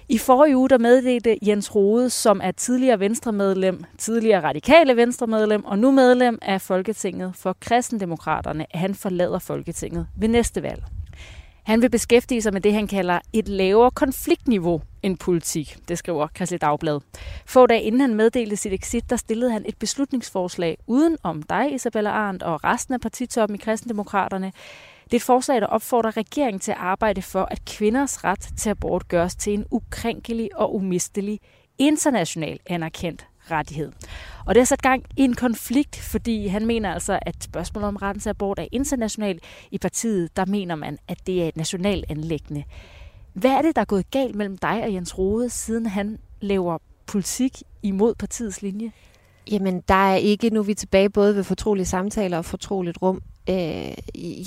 [0.08, 5.78] I forrige uge der meddelte Jens Rode, som er tidligere venstremedlem, tidligere radikale venstremedlem og
[5.78, 10.82] nu medlem af Folketinget for kristendemokraterne, at han forlader Folketinget ved næste valg.
[11.68, 16.26] Han vil beskæftige sig med det, han kalder et lavere konfliktniveau end politik, det skriver
[16.34, 17.00] Kristelig Dagblad.
[17.46, 21.74] Få dage inden han meddelte sit exit, der stillede han et beslutningsforslag uden om dig,
[21.74, 24.52] Isabella Arndt, og resten af partitoppen i Kristendemokraterne.
[25.04, 28.70] Det er et forslag, der opfordrer regeringen til at arbejde for, at kvinders ret til
[28.70, 31.40] abort gøres til en ukrænkelig og umistelig
[31.78, 33.92] international anerkendt rettighed.
[34.46, 37.96] Og det har sat gang i en konflikt, fordi han mener altså, at spørgsmålet om
[37.96, 39.42] retten til abort er internationalt.
[39.70, 42.64] I partiet, der mener man, at det er et nationalt anlæggende.
[43.32, 46.78] Hvad er det, der er gået galt mellem dig og Jens Rode, siden han laver
[47.06, 48.92] politik imod partiets linje?
[49.50, 53.22] Jamen, der er ikke, nu er vi tilbage både ved fortrolige samtaler og fortroligt rum.
[53.50, 53.94] Øh,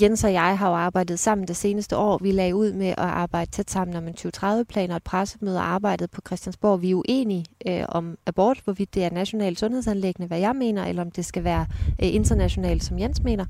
[0.02, 2.18] Jens og jeg har jo arbejdet sammen det seneste år.
[2.18, 5.66] Vi lagde ud med at arbejde tæt sammen om en 2030-plan og et pressemøde og
[5.66, 6.82] arbejdet på Christiansborg.
[6.82, 11.02] Vi er uenige øh, om abort, hvorvidt det er nationalt sundhedsanlæggende, hvad jeg mener, eller
[11.02, 11.66] om det skal være
[12.02, 13.44] øh, internationalt, som Jens mener.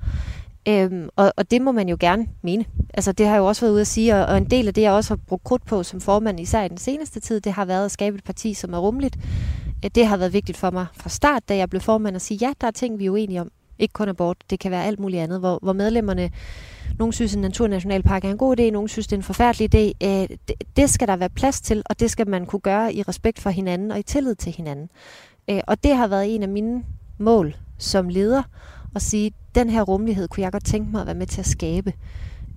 [0.69, 2.65] Øhm, og, og det må man jo gerne mene.
[2.95, 4.75] Altså det har jeg jo også været ude at sige, og, og en del af
[4.75, 7.53] det, jeg også har brugt krudt på som formand, især i den seneste tid, det
[7.53, 9.19] har været at skabe et parti, som er rummeligt.
[9.85, 12.39] Øh, det har været vigtigt for mig fra start, da jeg blev formand, at sige,
[12.47, 13.51] ja, der er ting, vi er uenige om.
[13.83, 16.31] Ikke kun abort, det kan være alt muligt andet, hvor, hvor medlemmerne,
[16.99, 20.07] nogle synes, en naturnationalpark er en god idé, nogle synes, det er en forfærdelig idé.
[20.07, 23.03] Øh, det, det skal der være plads til, og det skal man kunne gøre i
[23.03, 24.89] respekt for hinanden og i tillid til hinanden.
[25.51, 26.85] Øh, og det har været en af mine
[27.19, 28.43] mål som leder,
[28.95, 31.47] at sige, den her rummelighed kunne jeg godt tænke mig at være med til at
[31.47, 31.93] skabe.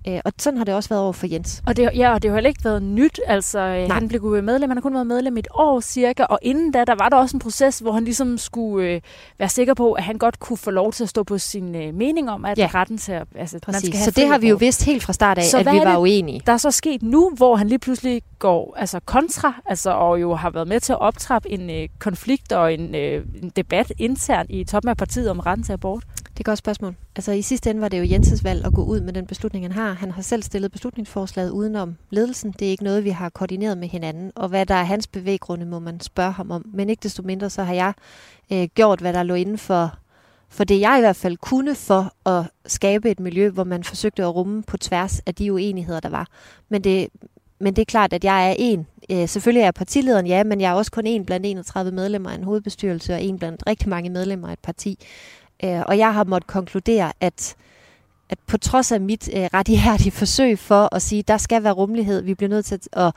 [0.08, 1.62] Øh, og sådan har det også været over for Jens.
[1.66, 3.20] Og det, ja, og det har heller ikke været nyt.
[3.26, 3.86] Altså, Nej.
[3.88, 6.94] han blev medlem, han har kun været medlem et år cirka, og inden da, der
[6.94, 9.00] var der også en proces, hvor han ligesom skulle øh,
[9.38, 11.94] være sikker på, at han godt kunne få lov til at stå på sin øh,
[11.94, 12.68] mening om, at ja.
[12.74, 13.26] retten til at...
[13.34, 13.82] Altså, Præcis.
[13.82, 15.66] Man skal have så det har vi jo vidst helt fra start af, så at
[15.66, 16.42] vi var uenige.
[16.46, 20.34] Der er så sket nu, hvor han lige pludselig går altså kontra, altså, og jo
[20.34, 24.50] har været med til at optrappe en øh, konflikt og en, øh, en debat internt
[24.50, 26.04] i toppen af partiet om retten til abort.
[26.36, 26.94] Det er et godt spørgsmål.
[27.16, 29.64] Altså i sidste ende var det jo Jenses valg at gå ud med den beslutning,
[29.64, 29.92] han har.
[29.92, 32.54] Han har selv stillet beslutningsforslaget udenom ledelsen.
[32.58, 34.32] Det er ikke noget, vi har koordineret med hinanden.
[34.34, 36.64] Og hvad der er hans bevæggrunde, må man spørge ham om.
[36.74, 37.92] Men ikke desto mindre, så har jeg
[38.52, 39.98] øh, gjort, hvad der lå inden for,
[40.48, 44.22] for det, jeg i hvert fald kunne for at skabe et miljø, hvor man forsøgte
[44.22, 46.28] at rumme på tværs af de uenigheder, der var.
[46.68, 47.08] Men det,
[47.58, 48.86] men det er klart, at jeg er en.
[49.10, 52.30] Øh, selvfølgelig er jeg partilederen, ja, men jeg er også kun en blandt 31 medlemmer
[52.30, 54.98] af en hovedbestyrelse og en blandt rigtig mange medlemmer af et parti.
[55.64, 57.56] Øh, og jeg har måttet konkludere, at,
[58.28, 61.72] at på trods af mit øh, ret ihærdige forsøg for at sige, der skal være
[61.72, 63.12] rummelighed, vi bliver nødt til at, at,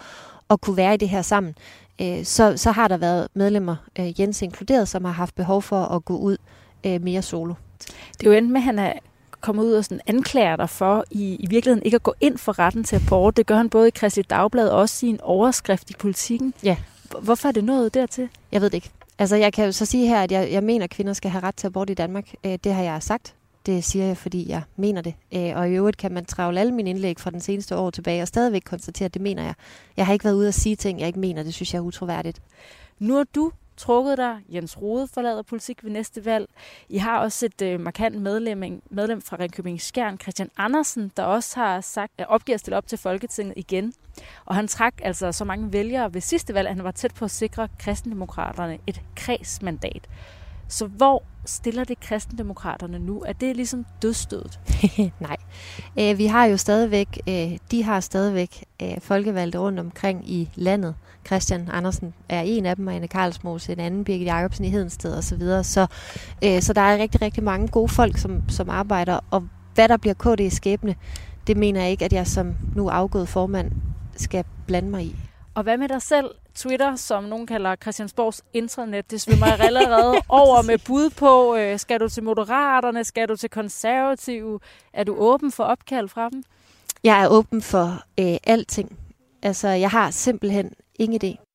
[0.49, 1.55] at kunne være i det her sammen,
[2.01, 5.81] øh, så, så har der været medlemmer, øh, Jens inkluderet, som har haft behov for
[5.81, 6.37] at gå ud
[6.85, 7.53] øh, mere solo.
[8.19, 8.93] Det er jo endt med, at han er
[9.41, 12.59] kommet ud og sådan anklager dig for i, i virkeligheden ikke at gå ind for
[12.59, 13.37] retten til abort.
[13.37, 16.53] Det gør han både i Christi Dagblad og også i en overskrift i politikken.
[16.63, 16.77] Ja.
[17.21, 18.29] Hvorfor er det nået dertil?
[18.51, 18.91] Jeg ved det ikke.
[19.19, 21.43] Altså, jeg kan jo så sige her, at jeg, jeg mener, at kvinder skal have
[21.43, 22.33] ret til abort i Danmark.
[22.45, 23.35] Øh, det har jeg sagt.
[23.65, 25.13] Det siger jeg, fordi jeg mener det.
[25.35, 28.21] Øh, og i øvrigt kan man travle alle mine indlæg fra den seneste år tilbage
[28.21, 29.53] og stadigvæk konstatere, at det mener jeg.
[29.97, 31.43] Jeg har ikke været ude at sige ting, jeg ikke mener.
[31.43, 32.41] Det synes jeg er utroværdigt.
[32.99, 34.37] Nu er du trukket dig.
[34.53, 36.49] Jens Rode forlader politik ved næste valg.
[36.89, 41.59] I har også et øh, markant medlem, medlem fra Ringkøbing Skjern, Christian Andersen, der også
[41.59, 43.93] har sagt, øh, at opgiver at stille op til Folketinget igen.
[44.45, 47.25] Og han trak altså så mange vælgere ved sidste valg, at han var tæt på
[47.25, 50.09] at sikre kristendemokraterne et kredsmandat.
[50.67, 53.23] Så hvor stiller det kristendemokraterne nu?
[53.25, 54.59] Er det ligesom dødstødet?
[55.19, 55.37] Nej.
[55.97, 60.95] Æ, vi har jo stadigvæk, øh, de har stadigvæk øh, folkevalgte rundt omkring i landet.
[61.29, 65.17] Christian Andersen er en af dem, og Anne Karlsmose en anden, Birgit Jacobsen i Hedensted
[65.17, 65.21] osv.
[65.21, 65.63] Så, videre.
[65.63, 65.87] så,
[66.59, 70.13] så der er rigtig, rigtig mange gode folk, som, som arbejder, og hvad der bliver
[70.13, 70.95] KD skæbne,
[71.47, 73.71] det mener jeg ikke, at jeg som nu afgået formand
[74.15, 75.15] skal blande mig i.
[75.55, 76.29] Og hvad med dig selv?
[76.55, 81.99] Twitter, som nogen kalder Christiansborgs internet, det svimmer allerede over med bud på, øh, skal
[81.99, 84.59] du til Moderaterne, skal du til Konservative?
[84.93, 86.43] Er du åben for opkald fra dem?
[87.03, 88.97] Jeg er åben for øh, alting.
[89.41, 91.45] Altså, jeg har simpelthen ingen idé.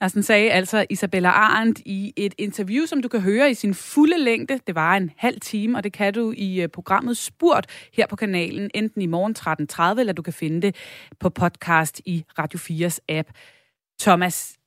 [0.00, 4.18] Altså, sagde altså Isabella Arendt i et interview, som du kan høre i sin fulde
[4.18, 4.60] længde.
[4.66, 8.16] Det var en halv time, og det kan du i øh, programmet Spurt her på
[8.16, 9.36] kanalen, enten i morgen
[9.94, 10.76] 13.30, eller du kan finde det
[11.20, 13.28] på podcast i Radio 4's app.
[14.00, 14.58] Thomas,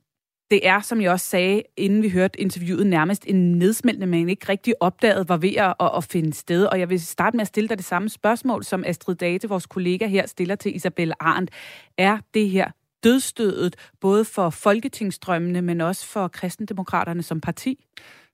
[0.51, 4.49] det er, som jeg også sagde, inden vi hørte interviewet, nærmest en nedsmeltende, man ikke
[4.49, 6.65] rigtig opdaget var ved at, at finde sted.
[6.65, 9.65] Og jeg vil starte med at stille dig det samme spørgsmål, som Astrid Date, vores
[9.65, 11.51] kollega her, stiller til Isabella Arndt.
[11.97, 12.71] Er det her
[13.03, 17.85] dødstødet, både for folketingsdrømmene, men også for kristendemokraterne som parti?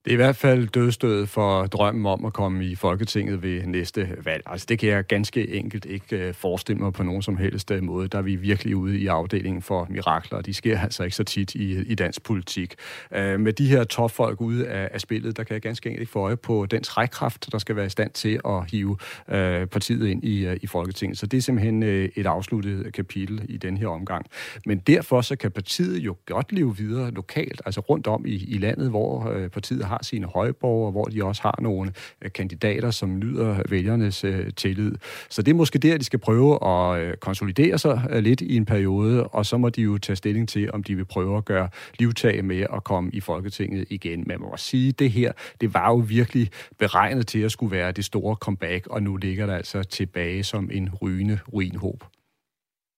[0.07, 4.09] Det er i hvert fald dødstødet for drømmen om at komme i Folketinget ved næste
[4.25, 4.43] valg.
[4.45, 7.83] Altså det kan jeg ganske enkelt ikke øh, forestille mig på nogen som helst øh,
[7.83, 8.07] måde.
[8.07, 11.23] Der er vi virkelig ude i afdelingen for mirakler, og de sker altså ikke så
[11.23, 12.75] tit i, i dansk politik.
[13.11, 16.11] Uh, med de her topfolk ude af, af spillet, der kan jeg ganske enkelt ikke
[16.11, 20.07] få øje på den trækkraft, der skal være i stand til at hive uh, partiet
[20.07, 21.17] ind i, uh, i Folketinget.
[21.17, 24.25] Så det er simpelthen uh, et afsluttet kapitel i den her omgang.
[24.65, 28.57] Men derfor så kan partiet jo godt leve videre lokalt, altså rundt om i, i
[28.57, 32.91] landet, hvor uh, partiet har har sine højborger, hvor de også har nogle øh, kandidater,
[32.91, 34.95] som nyder vælgernes øh, tillid.
[35.29, 38.55] Så det er måske der, de skal prøve at øh, konsolidere sig øh, lidt i
[38.55, 41.45] en periode, og så må de jo tage stilling til, om de vil prøve at
[41.45, 44.23] gøre livtag med at komme i Folketinget igen.
[44.27, 45.31] Man må sige, det her,
[45.62, 49.45] det var jo virkelig beregnet til at skulle være det store comeback, og nu ligger
[49.45, 52.03] der altså tilbage som en rygende ruinhåb.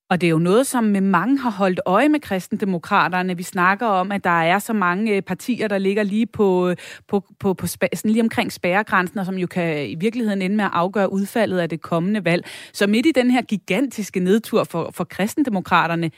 [0.10, 3.38] Og det er jo noget, som med mange har holdt øje med kristendemokraterne.
[3.38, 6.76] Vi snakker om, at der er så mange øh, partier, der ligger lige på, øh,
[7.08, 10.66] på, på, på sådan lige omkring spærregrænsen, og som jo kan i virkeligheden ende med
[10.66, 12.46] at afgøre udfaldet af det kommende valg.
[12.74, 16.12] Så midt i den her gigantiske nedtur for, for kristendemokraterne,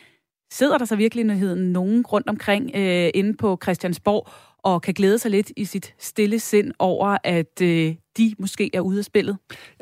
[0.52, 1.26] sidder der så virkelig
[1.56, 4.28] nogen rundt omkring øh, inde på Christiansborg
[4.64, 8.80] og kan glæde sig lidt i sit stille sind over, at øh, de måske er
[8.80, 9.38] ude af spillet?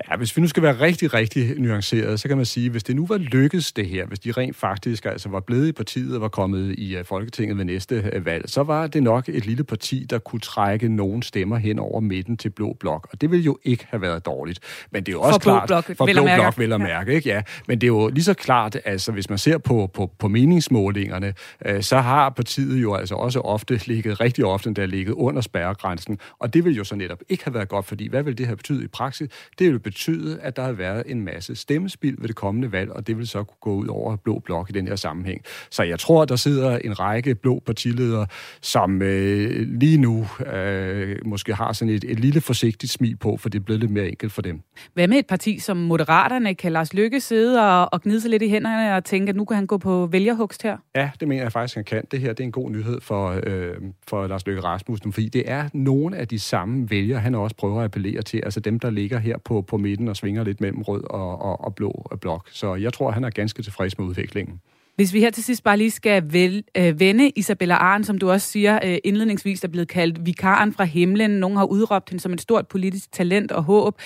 [0.09, 2.95] Ja, hvis vi nu skal være rigtig, rigtig nuanceret, så kan man sige, hvis det
[2.95, 6.21] nu var lykkedes det her, hvis de rent faktisk altså var blevet i partiet og
[6.21, 9.63] var kommet i uh, Folketinget ved næste uh, valg, så var det nok et lille
[9.63, 13.07] parti, der kunne trække nogle stemmer hen over midten til Blå Blok.
[13.11, 14.59] Og det ville jo ikke have været dårligt.
[14.91, 15.67] Men det er jo også for klart...
[15.67, 16.41] Blå Blok, for Blå mærke.
[16.41, 17.13] Blok, vel at mærke.
[17.13, 17.29] Ikke?
[17.29, 17.41] Ja.
[17.67, 21.33] Men det er jo lige så klart, altså hvis man ser på, på, på meningsmålingerne,
[21.69, 26.17] uh, så har partiet jo altså også ofte ligget, rigtig ofte endda ligget under spærregrænsen.
[26.39, 28.55] Og det vil jo så netop ikke have været godt, fordi hvad vil det have
[28.55, 29.29] betydet i praksis?
[29.60, 33.08] Det vil betyde, at der har været en masse stemmespil ved det kommende valg, og
[33.08, 35.41] det vil så kunne gå ud over Blå Blok i den her sammenhæng.
[35.69, 38.27] Så jeg tror, der sidder en række blå partiledere,
[38.62, 43.49] som øh, lige nu øh, måske har sådan et, et lille forsigtigt smil på, for
[43.49, 44.62] det er blevet lidt mere enkelt for dem.
[44.93, 46.55] Hvad med et parti som Moderaterne?
[46.55, 49.45] Kan Lars Lykke sidde og, og gnide sig lidt i hænderne og tænke, at nu
[49.45, 50.77] kan han gå på vælgerhugst her?
[50.95, 52.03] Ja, det mener jeg faktisk, han kan.
[52.12, 53.73] Det her det er en god nyhed for, øh,
[54.08, 57.79] for Lars Løkke Rasmussen, fordi det er nogle af de samme vælgere, han også prøver
[57.79, 60.81] at appellere til, altså dem, der ligger her på, på midten og svinger lidt mellem
[60.81, 62.49] rød og, og, og blå blok.
[62.51, 64.61] Så jeg tror, han er ganske tilfreds med udviklingen.
[64.95, 68.31] Hvis vi her til sidst bare lige skal vel, øh, vende Isabella Arn, som du
[68.31, 71.31] også siger øh, indledningsvis er blevet kaldt vikaren fra himlen.
[71.31, 74.01] Nogen har udråbt hende som et stort politisk talent og håb.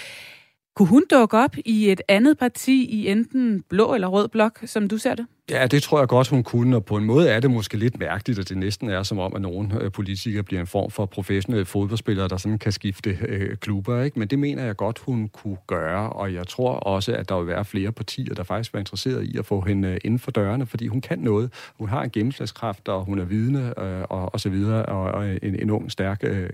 [0.76, 4.88] Kunne hun dukke op i et andet parti i enten blå eller rød blok, som
[4.88, 5.26] du ser det?
[5.52, 8.00] Ja, det tror jeg godt, hun kunne, og på en måde er det måske lidt
[8.00, 11.06] mærkeligt, at det næsten er som om, at nogle øh, politikere bliver en form for
[11.06, 14.20] professionelle fodboldspillere, der sådan kan skifte øh, klubber, ikke?
[14.20, 17.48] Men det mener jeg godt, hun kunne gøre, og jeg tror også, at der vil
[17.48, 20.66] være flere partier, der faktisk var interesseret i at få hende øh, inden for dørene,
[20.66, 21.54] fordi hun kan noget.
[21.78, 25.30] Hun har en gennemslagskraft, og hun er vidne, øh, og, og så videre, og, og
[25.42, 26.50] en, en ung, stærk øh,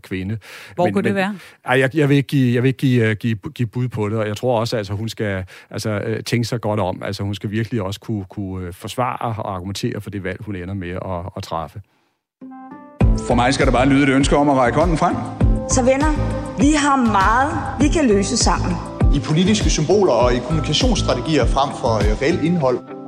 [0.00, 0.38] kvinde.
[0.74, 1.38] Hvor men, kunne det være?
[1.64, 4.18] Ej, jeg, jeg vil ikke, give, jeg vil ikke give, give, give bud på det,
[4.18, 7.02] og jeg tror også, at altså, hun skal altså, tænke sig godt om.
[7.02, 10.74] Altså, hun skal virkelig også kunne kunne forsvare og argumentere for det valg, hun ender
[10.74, 11.80] med at, at træffe.
[13.26, 15.16] For mig skal der bare lyde et ønske om at række hånden frem.
[15.68, 16.12] Så venner,
[16.58, 18.72] vi har meget, vi kan løse sammen.
[19.14, 23.01] I politiske symboler og i kommunikationsstrategier frem for reelt indhold.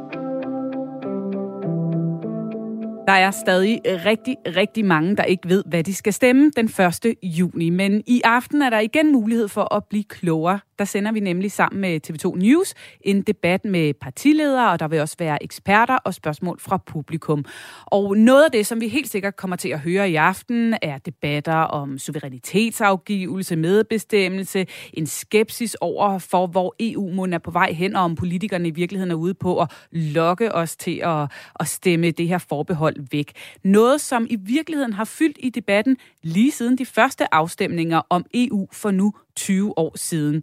[3.06, 6.66] Der er stadig øh, rigtig, rigtig mange, der ikke ved, hvad de skal stemme den
[6.66, 7.14] 1.
[7.22, 7.70] juni.
[7.70, 10.60] Men i aften er der igen mulighed for at blive klogere.
[10.78, 15.00] Der sender vi nemlig sammen med TV2 News en debat med partiledere, og der vil
[15.00, 17.44] også være eksperter og spørgsmål fra publikum.
[17.86, 20.98] Og noget af det, som vi helt sikkert kommer til at høre i aften, er
[20.98, 27.96] debatter om suverænitetsafgivelse, medbestemmelse, en skepsis over for, hvor EU må er på vej hen,
[27.96, 32.10] og om politikerne i virkeligheden er ude på at lokke os til at, at stemme
[32.10, 33.32] det her forbehold væk.
[33.62, 38.68] Noget, som i virkeligheden har fyldt i debatten lige siden de første afstemninger om EU
[38.72, 40.42] for nu 20 år siden.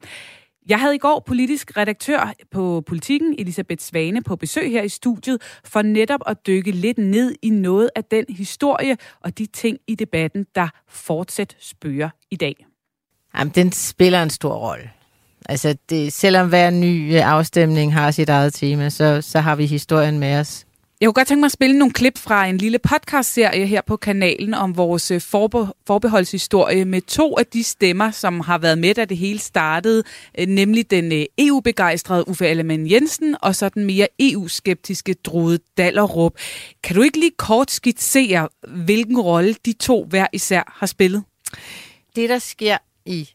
[0.67, 5.41] Jeg havde i går politisk redaktør på Politiken, Elisabeth Svane, på besøg her i studiet,
[5.63, 9.95] for netop at dykke lidt ned i noget af den historie og de ting i
[9.95, 12.65] debatten, der fortsat spørger i dag.
[13.37, 14.89] Jamen, den spiller en stor rolle.
[15.49, 19.65] Altså, det, selvom hver ny øh, afstemning har sit eget tema, så, så har vi
[19.65, 20.65] historien med os.
[21.01, 23.97] Jeg kunne godt tænke mig at spille nogle klip fra en lille podcastserie her på
[23.97, 28.93] kanalen om vores øh, forbe- forbeholdshistorie med to af de stemmer, som har været med,
[28.93, 30.03] da det hele startede,
[30.39, 36.33] øh, nemlig den øh, EU-begejstrede Uffe Ellemann Jensen og så den mere EU-skeptiske Drude Dallerup.
[36.83, 41.23] Kan du ikke lige kort skitsere, hvilken rolle de to hver især har spillet?
[42.15, 43.29] Det, der sker i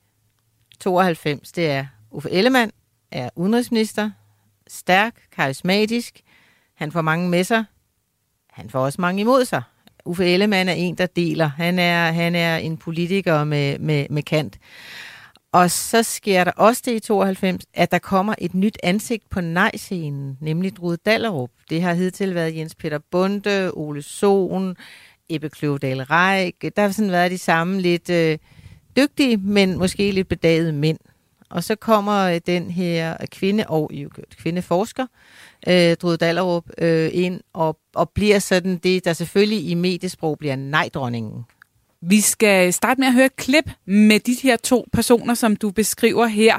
[0.80, 2.72] 92, det er, Uffe Ellemann
[3.12, 4.10] er udenrigsminister,
[4.68, 6.20] stærk, karismatisk,
[6.76, 7.64] han får mange med sig.
[8.50, 9.62] Han får også mange imod sig.
[10.04, 11.46] Uffe Ellemann er en, der deler.
[11.46, 14.58] Han er, han er en politiker med, med, med kant.
[15.52, 19.40] Og så sker der også det i 92, at der kommer et nyt ansigt på
[19.40, 21.50] nej-scenen, nemlig Drude Dallerup.
[21.70, 24.76] Det har hidtil været Jens Peter Bunde, Ole Sohn,
[25.28, 26.64] Ebbe Kløvedal Reik.
[26.76, 28.38] Der har sådan været de samme lidt øh,
[28.96, 30.98] dygtige, men måske lidt bedagede mænd.
[31.50, 33.90] Og så kommer øh, den her kvinde og
[34.38, 35.06] kvindeforsker,
[35.68, 40.56] øh, Drude Dallerup, øh, ind og, og bliver sådan det, der selvfølgelig i mediesprog bliver
[40.56, 41.44] nej-dronningen.
[42.08, 45.70] Vi skal starte med at høre et klip med de her to personer, som du
[45.70, 46.54] beskriver her.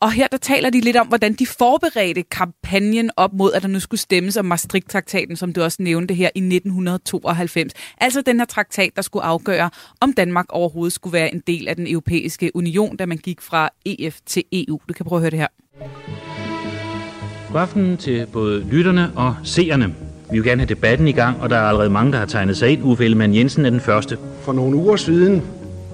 [0.00, 3.68] Og her der taler de lidt om, hvordan de forberedte kampagnen op mod, at der
[3.68, 7.72] nu skulle stemmes om Maastricht-traktaten, som du også nævnte her i 1992.
[8.00, 11.76] Altså den her traktat, der skulle afgøre, om Danmark overhovedet skulle være en del af
[11.76, 14.80] den europæiske union, da man gik fra EF til EU.
[14.88, 15.48] Du kan prøve at høre det her.
[17.52, 20.11] God aften til både lytterne og seerne.
[20.32, 22.56] Vi vil gerne have debatten i gang, og der er allerede mange, der har tegnet
[22.56, 22.84] sig ind.
[22.84, 24.18] Uffe Ellemann Jensen er den første.
[24.42, 25.42] For nogle uger siden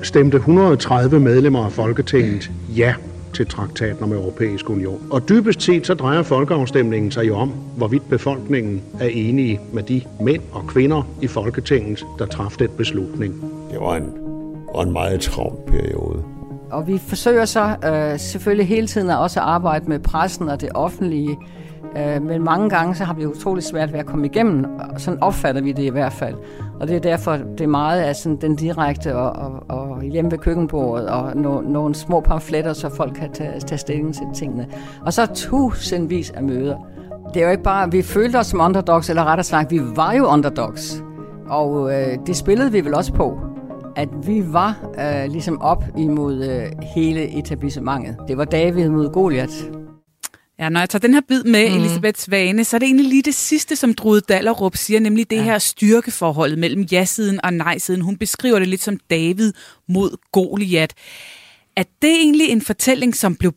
[0.03, 2.95] stemte 130 medlemmer af Folketinget ja
[3.35, 5.07] til traktaten om Europæisk Union.
[5.11, 10.03] Og dybest set så drejer folkeafstemningen sig jo om, hvorvidt befolkningen er enige med de
[10.21, 13.35] mænd og kvinder i Folketinget, der træffede den beslutning.
[13.71, 14.13] Det var en,
[14.75, 16.23] var en meget travl periode.
[16.71, 20.69] og vi forsøger så øh, selvfølgelig hele tiden at også arbejde med pressen og det
[20.75, 21.39] offentlige,
[21.97, 25.23] øh, men mange gange så har vi utrolig svært ved at komme igennem, og sådan
[25.23, 26.35] opfatter vi det i hvert fald.
[26.81, 29.31] Og det er derfor, det er meget af sådan den direkte og,
[29.69, 33.79] og, og hjemme ved køkkenbordet og no, nogle små pamfletter, så folk kan tage, tage
[33.79, 34.67] stilling til tingene.
[35.03, 36.77] Og så tusindvis af møder.
[37.35, 40.13] Det er jo ikke bare, vi følte os som underdogs, eller rettere sagt, vi var
[40.13, 41.05] jo underdogs.
[41.49, 43.39] Og øh, det spillede vi vel også på,
[43.97, 48.17] at vi var øh, ligesom op imod øh, hele etablissementet.
[48.29, 49.55] Det var David mod Goliath.
[50.59, 51.77] Ja, når jeg tager den her bid med, mm.
[51.77, 55.37] Elisabeth Svane, så er det egentlig lige det sidste, som Drude Dallerup siger, nemlig det
[55.37, 55.43] ja.
[55.43, 58.01] her styrkeforhold mellem ja-siden og nej-siden.
[58.01, 59.53] Hun beskriver det lidt som David
[59.89, 60.95] mod Goliath.
[61.77, 63.53] Er det egentlig en fortælling, som blev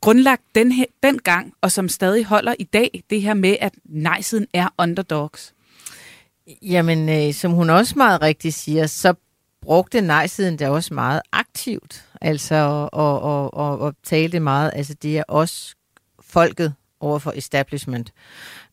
[0.00, 4.46] grundlagt den her, dengang, og som stadig holder i dag, det her med, at nej-siden
[4.52, 5.54] er underdogs?
[6.62, 9.14] Jamen, øh, som hun også meget rigtigt siger, så
[9.62, 12.04] brugte nej-siden det også meget aktivt.
[12.20, 15.75] Altså, og, og, og, og talte meget, altså det er også
[16.36, 18.12] folket over for establishment.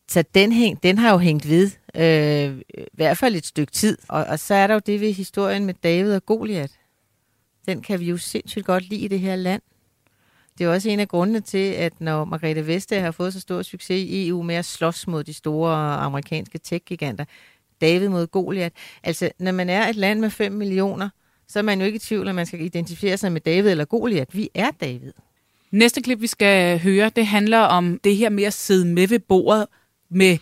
[0.08, 3.98] Så den, hæng, den har jo hængt ved, øh, i hvert fald et stykke tid.
[4.10, 6.72] Og, og så er der jo det ved historien med David og Goliat.
[7.68, 9.62] Den kan vi jo sindssygt godt lide i det her land.
[10.58, 13.62] Det er også en af grundene til, at når Margrethe Vestager har fået så stor
[13.62, 17.26] succes i EU med at slås mod de store amerikanske tech-giganter,
[17.82, 18.74] David mod Goliat.
[19.04, 21.10] Altså, når man er et land med 5 millioner,
[21.48, 23.86] så er man jo ikke i tvivl, at man skal identificere sig med David eller
[23.86, 24.36] Goliat.
[24.36, 25.12] Vi er David.
[25.74, 29.20] Næste klip, vi skal høre, det handler om det her med at sidde med ved
[29.20, 29.66] bordet
[30.10, 30.38] med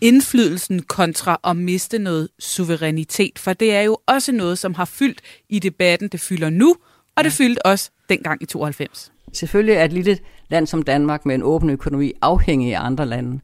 [0.00, 3.38] indflydelsen kontra at miste noget suverænitet.
[3.38, 6.08] For det er jo også noget, som har fyldt i debatten.
[6.08, 6.74] Det fylder nu,
[7.16, 9.12] og det fyldte også dengang i 92.
[9.32, 13.40] Selvfølgelig er et lille land som Danmark med en åben økonomi afhængig af andre lande.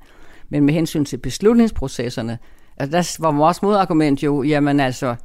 [0.49, 2.39] Men med hensyn til beslutningsprocesserne,
[2.77, 5.17] altså der var vores modargument jo, jamen altså,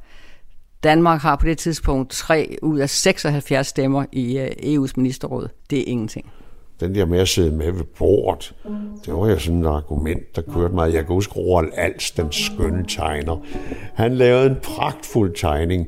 [0.84, 5.48] Danmark har på det tidspunkt 3 ud af 76 stemmer i øh, EU's ministerråd.
[5.70, 6.30] Det er ingenting.
[6.80, 8.54] Den der med at sidde med ved bordet,
[9.04, 10.94] det var jo sådan et argument, der kørte mig.
[10.94, 13.44] Jeg kan huske Roald Als, den skønne tegner.
[13.94, 15.86] Han lavede en pragtfuld tegning,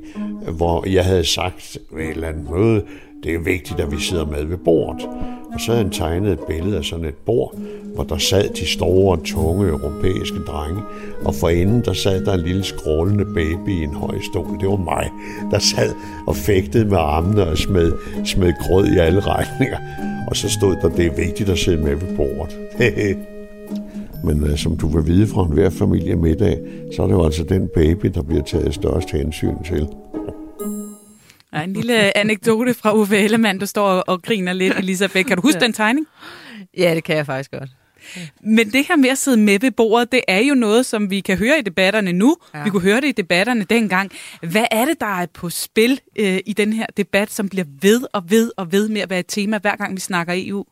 [0.57, 2.85] hvor jeg havde sagt ved et eller andet møde,
[3.25, 5.09] det er vigtigt, at vi sidder med ved bordet.
[5.55, 7.55] Og så havde han tegnet et billede af sådan et bord,
[7.95, 10.83] hvor der sad de store, tunge europæiske drenge,
[11.25, 14.61] og for enden der sad der en lille skrålende baby i en høj stol.
[14.61, 15.11] Det var mig,
[15.51, 15.95] der sad
[16.27, 17.93] og fægtede med armene og smed,
[18.25, 19.79] smed grød i alle retninger.
[20.29, 22.59] Og så stod der, det er vigtigt at sidde med ved bordet.
[24.25, 26.59] Men uh, som du vil vide fra enhver familie middag,
[26.97, 29.89] så er det jo altså den baby, der bliver taget størst hensyn til.
[31.53, 35.29] Ja, en lille anekdote fra Uffe Ellemann, du står og, og griner lidt, Elisabeth.
[35.29, 35.65] Kan du huske ja.
[35.65, 36.07] den tegning?
[36.77, 37.71] Ja, det kan jeg faktisk godt.
[38.41, 41.21] Men det her med at sidde med ved bordet, det er jo noget, som vi
[41.21, 42.37] kan høre i debatterne nu.
[42.55, 42.65] Ja.
[42.65, 44.11] Vi kunne høre det i debatterne dengang.
[44.43, 48.03] Hvad er det, der er på spil øh, i den her debat, som bliver ved
[48.13, 50.65] og ved og ved med at være et tema, hver gang vi snakker EU?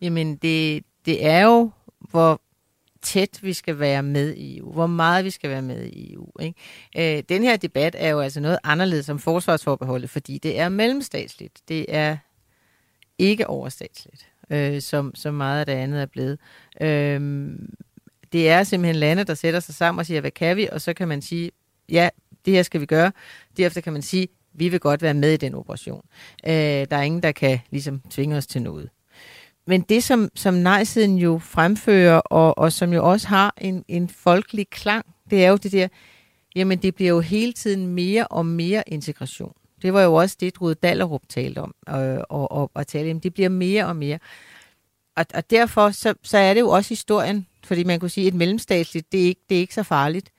[0.00, 1.70] Jamen, det, det er jo,
[2.10, 2.40] hvor
[3.06, 6.32] tæt vi skal være med i EU, hvor meget vi skal være med i EU.
[6.40, 7.16] Ikke?
[7.16, 11.60] Øh, den her debat er jo altså noget anderledes som forsvarsforbeholdet, fordi det er mellemstatsligt.
[11.68, 12.16] Det er
[13.18, 16.38] ikke overstatsligt, øh, som, som meget af det andet er blevet.
[16.80, 17.50] Øh,
[18.32, 20.68] det er simpelthen lande, der sætter sig sammen og siger, hvad kan vi?
[20.72, 21.50] Og så kan man sige,
[21.88, 22.08] ja,
[22.44, 23.12] det her skal vi gøre.
[23.56, 26.02] Derefter kan man sige, vi vil godt være med i den operation.
[26.46, 28.90] Øh, der er ingen, der kan ligesom tvinge os til noget
[29.66, 34.08] men det, som, som nej-siden jo fremfører, og, og som jo også har en, en
[34.08, 35.88] folkelig klang, det er jo det der,
[36.56, 39.52] jamen det bliver jo hele tiden mere og mere integration.
[39.82, 43.20] Det var jo også det, Rude Dallerup talte om, øh, og, og, og talte om.
[43.20, 44.18] Det bliver mere og mere.
[45.16, 48.32] Og, og derfor så, så er det jo også historien, fordi man kunne sige, at
[48.32, 50.30] et mellemstatsligt, det er ikke, det er ikke så farligt.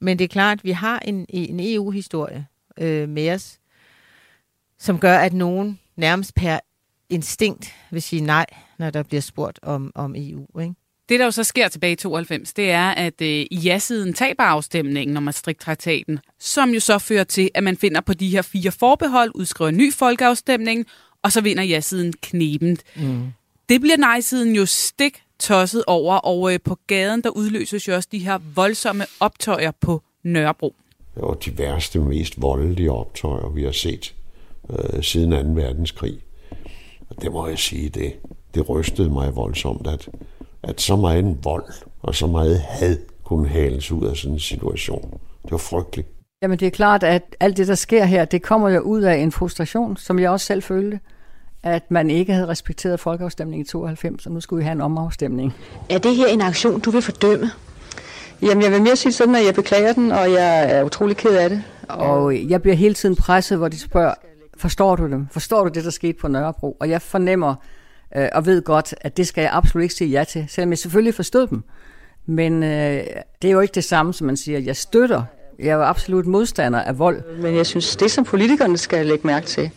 [0.00, 2.46] Men det er klart, at vi har en, en EU-historie
[2.78, 3.58] øh, med os,
[4.78, 6.58] som gør, at nogen nærmest per
[7.08, 8.46] instinkt vil sige nej,
[8.78, 10.60] når der bliver spurgt om, om EU.
[10.60, 10.74] Ikke?
[11.08, 15.16] Det, der jo så sker tilbage i 92, det er, at øh, ja-siden taber afstemningen
[15.16, 19.30] om Maastricht-traktaten, som jo så fører til, at man finder på de her fire forbehold,
[19.34, 20.86] udskriver en ny folkeafstemning,
[21.22, 22.82] og så vinder ja-siden knebent.
[22.96, 23.32] Mm.
[23.68, 28.08] Det bliver nej-siden jo stik tosset over, og øh, på gaden, der udløses jo også
[28.12, 30.74] de her voldsomme optøjer på Nørrebro.
[31.14, 34.14] Det var de værste, mest voldelige optøjer, vi har set
[34.70, 35.60] øh, siden 2.
[35.60, 36.18] verdenskrig.
[37.10, 38.12] Og det må jeg sige, det,
[38.54, 40.08] det rystede mig voldsomt, at,
[40.62, 41.64] at så meget vold
[42.02, 45.20] og så meget had kunne hales ud af sådan en situation.
[45.42, 46.08] Det var frygteligt.
[46.42, 49.16] Jamen det er klart, at alt det, der sker her, det kommer jo ud af
[49.16, 51.00] en frustration, som jeg også selv følte
[51.64, 55.54] at man ikke havde respekteret folkeafstemningen i 92, og nu skulle vi have en omafstemning.
[55.90, 57.50] Er det her en aktion, du vil fordømme?
[58.42, 61.36] Jamen, jeg vil mere sige sådan, at jeg beklager den, og jeg er utrolig ked
[61.36, 61.62] af det.
[61.88, 64.14] Og jeg bliver hele tiden presset, hvor de spørger,
[64.56, 65.26] forstår du dem?
[65.30, 66.76] Forstår du det, der skete på Nørrebro?
[66.80, 67.54] Og jeg fornemmer
[68.16, 70.78] øh, og ved godt, at det skal jeg absolut ikke sige ja til, selvom jeg
[70.78, 71.62] selvfølgelig forstod dem.
[72.26, 73.04] Men øh,
[73.42, 75.22] det er jo ikke det samme, som man siger, jeg støtter.
[75.58, 77.36] Jeg er jo absolut modstander af vold.
[77.36, 79.70] Men jeg synes, det som politikerne skal lægge mærke til,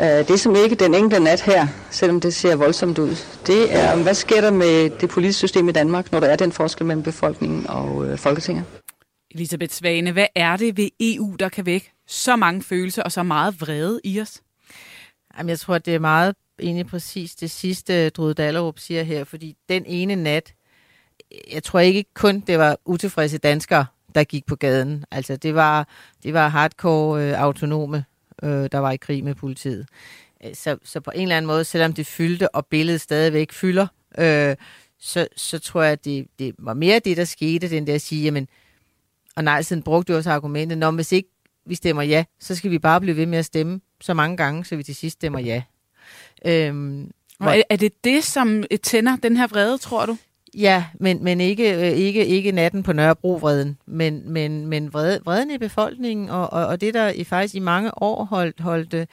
[0.00, 3.16] øh, det som ikke den enkelte nat her, selvom det ser voldsomt ud,
[3.46, 6.52] det er, hvad sker der med det politiske system i Danmark, når der er den
[6.52, 8.64] forskel mellem befolkningen og øh, Folketinget?
[9.30, 13.22] Elisabeth Svane, hvad er det ved EU, der kan vække så mange følelser og så
[13.22, 14.40] meget vrede i os?
[15.38, 19.56] Jamen, jeg tror, det er meget egentlig præcis det sidste, Drude Dallerup siger her, fordi
[19.68, 20.54] den ene nat,
[21.52, 25.04] jeg tror ikke kun, det var utilfredse danskere, der gik på gaden.
[25.10, 25.88] Altså, det var,
[26.22, 28.04] det var hardcore øh, autonome,
[28.42, 29.86] øh, der var i krig med politiet.
[30.44, 33.86] Øh, så, så på en eller anden måde, selvom det fyldte, og billedet stadigvæk fylder,
[34.18, 34.56] øh,
[34.98, 38.02] så, så tror jeg, at det, det var mere det, der skete, den der at
[38.02, 38.48] sige, jamen,
[39.36, 41.28] og nej, siden brugte jo også argumentet, når hvis ikke
[41.66, 44.64] vi stemmer ja, så skal vi bare blive ved med at stemme så mange gange,
[44.64, 45.62] så vi til sidst stemmer ja.
[46.46, 47.50] Øhm, hvor...
[47.50, 50.16] er, er det det, som tænder den her vrede, tror du?
[50.54, 55.50] Ja, men, men ikke, øh, ikke, ikke natten på Nørrebro-vreden, men, men, men vrede, vreden
[55.50, 59.08] i befolkningen, og, og, og det, der i faktisk i mange år holdt, holdt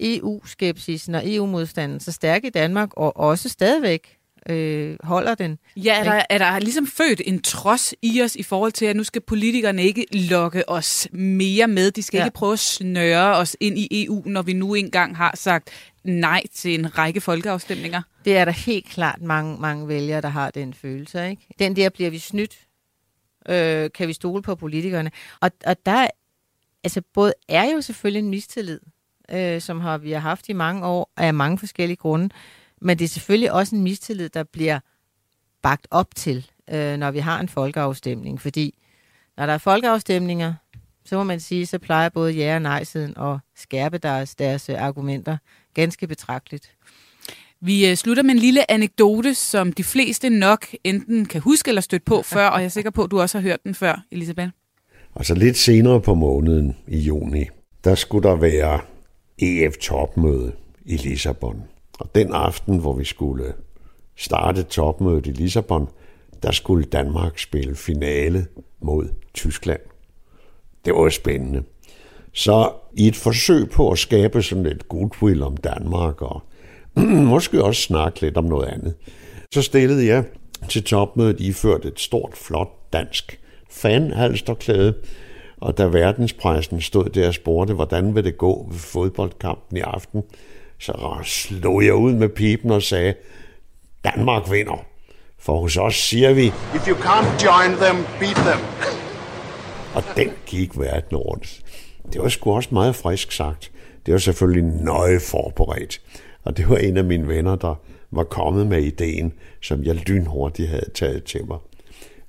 [0.00, 4.18] EU-skepsisen og EU-modstanden så stærk i Danmark, og også stadigvæk
[4.48, 5.58] øh, holder den.
[5.76, 8.96] Ja, er der, er der ligesom født en trods i os i forhold til, at
[8.96, 11.90] nu skal politikerne ikke lokke os mere med.
[11.90, 12.24] De skal ja.
[12.24, 15.70] ikke prøve at snøre os ind i EU, når vi nu engang har sagt
[16.04, 18.02] nej til en række folkeafstemninger.
[18.24, 21.30] Det er der helt klart mange, mange vælgere, der har den følelse.
[21.30, 21.46] Ikke?
[21.58, 22.58] Den der bliver vi snydt.
[23.48, 25.10] Øh, kan vi stole på politikerne?
[25.40, 26.06] Og, og der
[26.84, 28.80] altså både er jo selvfølgelig en mistillid,
[29.30, 32.28] øh, som har, vi har haft i mange år, af mange forskellige grunde.
[32.84, 34.80] Men det er selvfølgelig også en mistillid, der bliver
[35.62, 38.40] bagt op til, øh, når vi har en folkeafstemning.
[38.40, 38.74] Fordi
[39.36, 40.54] når der er folkeafstemninger,
[41.04, 44.82] så må man sige, så plejer både ja- og nej-siden at skærpe deres, deres øh,
[44.82, 45.36] argumenter
[45.74, 46.70] ganske betragteligt.
[47.60, 51.82] Vi øh, slutter med en lille anekdote, som de fleste nok enten kan huske eller
[51.82, 54.04] støtte på før, og jeg er sikker på, at du også har hørt den før,
[54.10, 54.50] Elisabeth.
[55.16, 57.44] Altså lidt senere på måneden i juni,
[57.84, 58.80] der skulle der være
[59.38, 60.52] EF-topmøde
[60.84, 61.73] i Lissabon.
[62.00, 63.52] Og den aften, hvor vi skulle
[64.16, 65.88] starte topmødet i Lissabon,
[66.42, 68.46] der skulle Danmark spille finale
[68.80, 69.80] mod Tyskland.
[70.84, 71.62] Det var jo spændende.
[72.32, 76.42] Så i et forsøg på at skabe sådan et goodwill om Danmark, og
[77.34, 78.94] måske også snakke lidt om noget andet,
[79.52, 80.24] så stillede jeg
[80.68, 83.40] til topmødet iført et stort, flot dansk
[83.70, 84.94] fanhalsterklæde,
[85.60, 90.22] og da verdenspressen stod der og spurgte, hvordan vil det gå ved fodboldkampen i aften,
[90.78, 93.14] så slog jeg ud med pipen og sagde,
[94.04, 94.84] Danmark vinder.
[95.38, 98.58] For hos os siger vi, If you can't join them, beat them.
[99.94, 101.60] Og den gik verden rundt.
[102.12, 103.70] Det var sgu også meget frisk sagt.
[104.06, 106.00] Det var selvfølgelig nøje forberedt.
[106.44, 107.74] Og det var en af mine venner, der
[108.10, 111.58] var kommet med ideen, som jeg lynhurtigt havde taget til mig.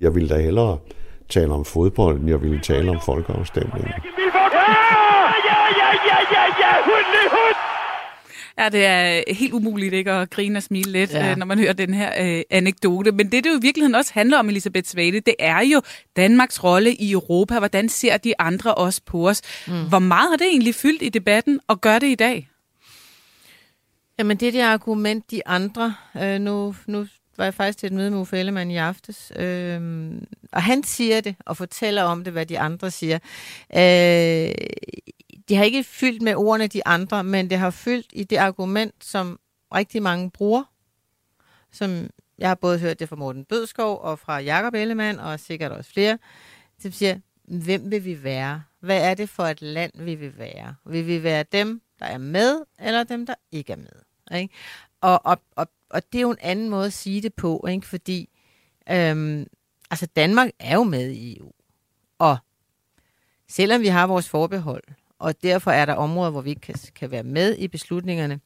[0.01, 0.77] Jeg ville da hellere
[1.29, 3.91] tale om fodbold, end jeg ville tale om folkeafstemningen.
[3.91, 4.15] Ja,
[8.57, 11.31] det er helt umuligt ikke at grine og smile lidt, ja.
[11.31, 13.11] Øh, når man hører den her øh, anekdote.
[13.11, 15.81] Men det, det jo i virkeligheden også handler om, Elisabeth Svane, det er jo
[16.15, 17.59] Danmarks rolle i Europa.
[17.59, 19.41] Hvordan ser de andre også på os?
[19.67, 19.89] Mm.
[19.89, 22.49] Hvor meget har det egentlig fyldt i debatten, og gør det i dag?
[24.19, 25.93] Jamen, det er det argument, de andre...
[26.21, 30.11] Øh, nu, nu var jeg faktisk til et møde med Uffe Ellemann i aftes, øh,
[30.51, 33.19] og han siger det, og fortæller om det, hvad de andre siger.
[33.75, 34.53] Øh,
[35.49, 38.95] de har ikke fyldt med ordene de andre, men det har fyldt i det argument,
[39.05, 39.39] som
[39.73, 40.63] rigtig mange bruger,
[41.71, 45.71] som jeg har både hørt det fra Morten Bødskov og fra Jakob Ellemann, og sikkert
[45.71, 46.17] også flere,
[46.79, 48.63] som siger, hvem vil vi være?
[48.79, 50.75] Hvad er det for et land, vi vil være?
[50.85, 54.39] Vil vi være dem, der er med, eller dem, der ikke er med?
[54.39, 54.53] Ikke?
[55.01, 57.87] Og, og, og, og det er jo en anden måde at sige det på, ikke?
[57.87, 58.29] fordi
[58.89, 59.47] øhm,
[59.91, 61.51] altså Danmark er jo med i EU.
[62.19, 62.37] Og
[63.47, 64.83] selvom vi har vores forbehold,
[65.19, 68.39] og derfor er der områder, hvor vi ikke kan, kan være med i beslutningerne,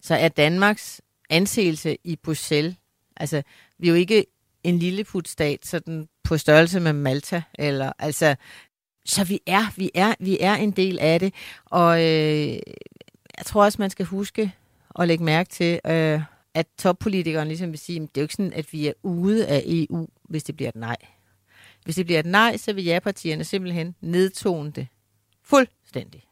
[0.00, 1.00] så er Danmarks
[1.30, 2.74] anseelse i Bruxelles,
[3.16, 3.42] altså
[3.78, 4.26] vi er jo ikke
[4.64, 8.36] en lille putstat, sådan på størrelse med Malta, eller altså,
[9.04, 11.34] så vi er, vi er, vi er en del af det,
[11.64, 12.58] og øh,
[13.38, 14.52] jeg tror også, man skal huske
[14.98, 16.20] at lægge mærke til, øh,
[16.54, 19.46] at toppolitikeren ligesom vil sige, at det er jo ikke sådan, at vi er ude
[19.46, 20.96] af EU, hvis det bliver et nej.
[21.84, 24.86] Hvis det bliver et nej, så vil ja-partierne simpelthen nedtone det.
[25.52, 26.24] Fuldstændig.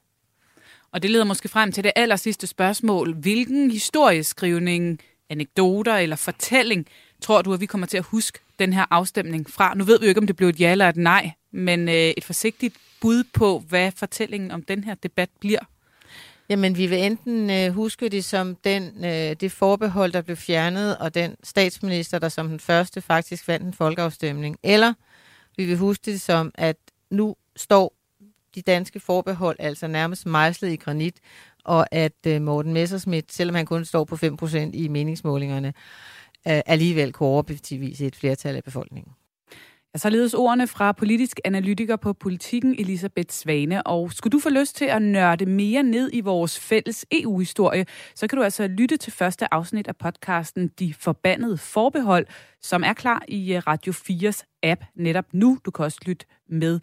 [0.93, 3.15] Og det leder måske frem til det aller sidste spørgsmål.
[3.15, 6.87] Hvilken historieskrivning, anekdoter eller fortælling
[7.21, 9.75] tror du, at vi kommer til at huske den her afstemning fra?
[9.75, 11.95] Nu ved vi jo ikke, om det blev et ja eller et nej, men øh,
[11.95, 15.61] et forsigtigt bud på, hvad fortællingen om den her debat bliver.
[16.49, 20.99] Jamen, vi vil enten øh, huske det som den, øh, det forbehold, der blev fjernet,
[20.99, 24.59] og den statsminister, der som den første faktisk vandt en folkeafstemning.
[24.63, 24.95] Eller
[25.57, 26.77] vi vil huske det som, at
[27.11, 28.00] nu står
[28.55, 31.17] de danske forbehold altså nærmest mejslet i granit,
[31.65, 35.69] og at øh, Morten Messerschmidt, selvom han kun står på 5% i meningsmålingerne,
[36.49, 39.13] øh, alligevel kunne overbevise et flertal af befolkningen.
[39.95, 43.87] Ja, således ordene fra politisk analytiker på politikken Elisabeth Svane.
[43.87, 48.27] Og skulle du få lyst til at nørde mere ned i vores fælles EU-historie, så
[48.27, 52.27] kan du altså lytte til første afsnit af podcasten De Forbandede Forbehold,
[52.63, 55.59] som er klar i øh, Radio 4's app netop nu.
[55.65, 56.81] Du kan også lytte med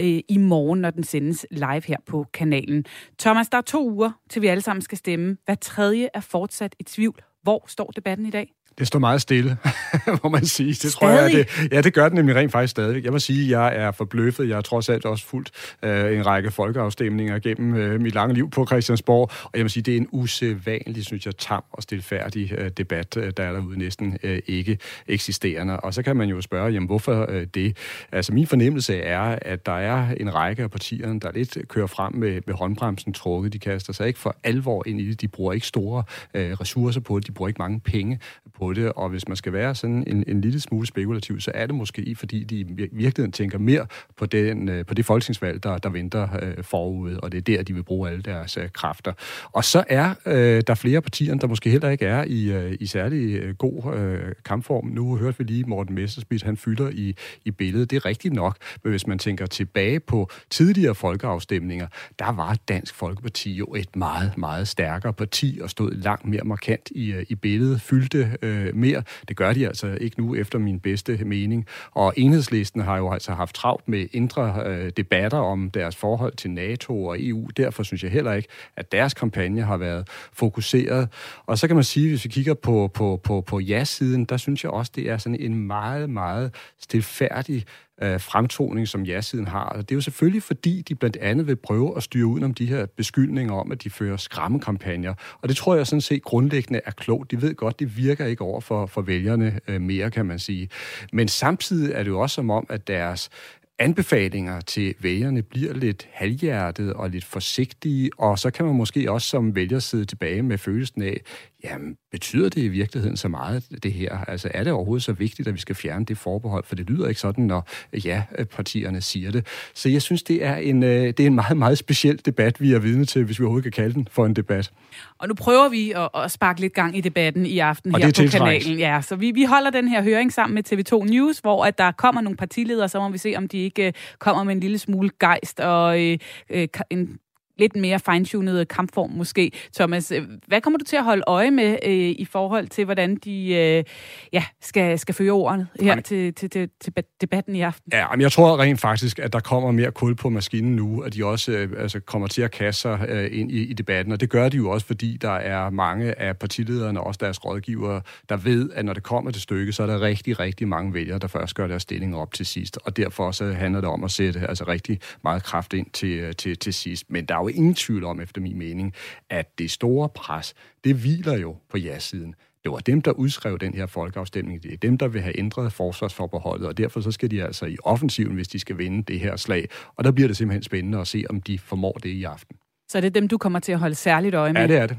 [0.00, 2.84] øh, i morgen, når den sendes live her på kanalen.
[3.18, 5.36] Thomas, der er to uger, til vi alle sammen skal stemme.
[5.44, 7.22] Hver tredje er fortsat i tvivl.
[7.42, 8.57] Hvor står debatten i dag?
[8.78, 9.56] Det står meget stille,
[10.24, 10.74] må man sige.
[10.74, 13.04] Det tror jeg, det, ja, det gør den nemlig rent faktisk stadig.
[13.04, 14.48] Jeg må sige, at jeg er forbløffet.
[14.48, 15.50] Jeg har trods alt også fulgt
[15.82, 19.82] øh, en række folkeafstemninger gennem øh, mit lange liv på Christiansborg, og jeg må sige,
[19.82, 23.78] det er en usædvanlig, synes jeg, tam og stilfærdig øh, debat, øh, der er derude
[23.78, 25.80] næsten øh, ikke eksisterende.
[25.80, 27.76] Og så kan man jo spørge, jamen hvorfor øh, det?
[28.12, 32.14] Altså min fornemmelse er, at der er en række af partierne, der lidt kører frem
[32.14, 33.52] med, med håndbremsen trukket.
[33.52, 35.20] De kaster sig ikke for alvor ind i det.
[35.20, 36.02] De bruger ikke store
[36.34, 37.26] øh, ressourcer på det.
[37.26, 38.20] De bruger ikke mange penge
[38.58, 41.66] på det, og hvis man skal være sådan en, en lille smule spekulativ, så er
[41.66, 45.78] det måske fordi de i virkeligheden tænker mere på, den, øh, på det folketingsvalg, der,
[45.78, 49.12] der venter øh, forud, og det er der, de vil bruge alle deres øh, kræfter.
[49.52, 52.86] Og så er øh, der flere partier, der måske heller ikke er i, øh, i
[52.86, 54.86] særlig øh, god øh, kampform.
[54.86, 57.14] Nu hørte vi lige Morten Messerschmidt, han fylder i,
[57.44, 57.90] i billedet.
[57.90, 61.86] Det er rigtigt nok, men hvis man tænker tilbage på tidligere folkeafstemninger,
[62.18, 66.88] der var Dansk Folkeparti jo et meget, meget stærkere parti og stod langt mere markant
[66.90, 69.02] i, øh, i billedet, fyldte øh, Øh, mere.
[69.28, 71.66] Det gør de altså ikke nu, efter min bedste mening.
[71.92, 76.50] Og enhedslisten har jo altså haft travlt med indre øh, debatter om deres forhold til
[76.50, 77.48] NATO og EU.
[77.56, 81.08] Derfor synes jeg heller ikke, at deres kampagne har været fokuseret.
[81.46, 84.64] Og så kan man sige, hvis vi kigger på, på, på, på ja-siden, der synes
[84.64, 87.64] jeg også, det er sådan en meget, meget stilfærdig
[88.02, 89.64] øh, fremtoning, som ja-siden har.
[89.64, 92.54] Og det er jo selvfølgelig, fordi de blandt andet vil prøve at styre ud om
[92.54, 95.14] de her beskyldninger om, at de fører skræmmekampagner.
[95.42, 97.30] Og det tror jeg sådan set grundlæggende er klogt.
[97.30, 100.68] De ved godt, det virker ikke over for, for vælgerne øh, mere, kan man sige.
[101.12, 103.30] Men samtidig er det jo også som om, at deres
[103.78, 109.28] anbefalinger til vælgerne bliver lidt halvhjertet og lidt forsigtige, og så kan man måske også
[109.28, 111.20] som vælger sidde tilbage med følelsen af,
[111.64, 114.18] jamen, betyder det i virkeligheden så meget, det her?
[114.28, 116.64] Altså, er det overhovedet så vigtigt, at vi skal fjerne det forbehold?
[116.64, 119.46] For det lyder ikke sådan, når ja-partierne siger det.
[119.74, 122.72] Så jeg synes, det er en, øh, det er en meget, meget speciel debat, vi
[122.72, 124.72] er vidne til, hvis vi overhovedet kan kalde den for en debat.
[125.18, 128.08] Og nu prøver vi at, at sparke lidt gang i debatten i aften og her
[128.08, 128.64] på tiltrængt.
[128.64, 128.78] kanalen.
[128.78, 131.92] Ja, så vi, vi holder den her høring sammen med TV2 News, hvor at der
[131.92, 134.78] kommer nogle partiledere, så må vi se, om de ikke øh, kommer med en lille
[134.78, 136.18] smule gejst og øh,
[136.50, 137.18] øh en
[137.58, 139.52] lidt mere fine-tunet kampform måske.
[139.74, 143.16] Thomas, øh, hvad kommer du til at holde øje med øh, i forhold til, hvordan
[143.16, 143.84] de øh,
[144.32, 147.92] ja, skal, skal føre ordene her Jamen, til, til, til, til debatten i aften?
[147.92, 151.14] Ja, men jeg tror rent faktisk, at der kommer mere kul på maskinen nu, at
[151.14, 154.12] de også øh, altså, kommer til at kaste sig øh, ind i, i debatten.
[154.12, 157.44] Og det gør de jo også, fordi der er mange af partilederne og også deres
[157.44, 160.94] rådgivere, der ved, at når det kommer til stykket, så er der rigtig, rigtig mange
[160.94, 162.78] vælgere, der først gør deres stilling op til sidst.
[162.84, 166.32] Og derfor så handler det om at sætte altså, rigtig meget kraft ind til, øh,
[166.32, 167.10] til, til sidst.
[167.10, 168.94] Men der er jo ingen tvivl om, efter min mening,
[169.30, 172.34] at det store pres, det hviler jo på ja-siden.
[172.64, 174.62] Det var dem, der udskrev den her folkeafstemning.
[174.62, 177.76] Det er dem, der vil have ændret forsvarsforbeholdet, og derfor så skal de altså i
[177.84, 179.68] offensiven, hvis de skal vinde det her slag.
[179.96, 182.56] Og der bliver det simpelthen spændende at se, om de formår det i aften.
[182.88, 184.60] Så er det dem, du kommer til at holde særligt øje med?
[184.60, 184.96] Ja, det er det.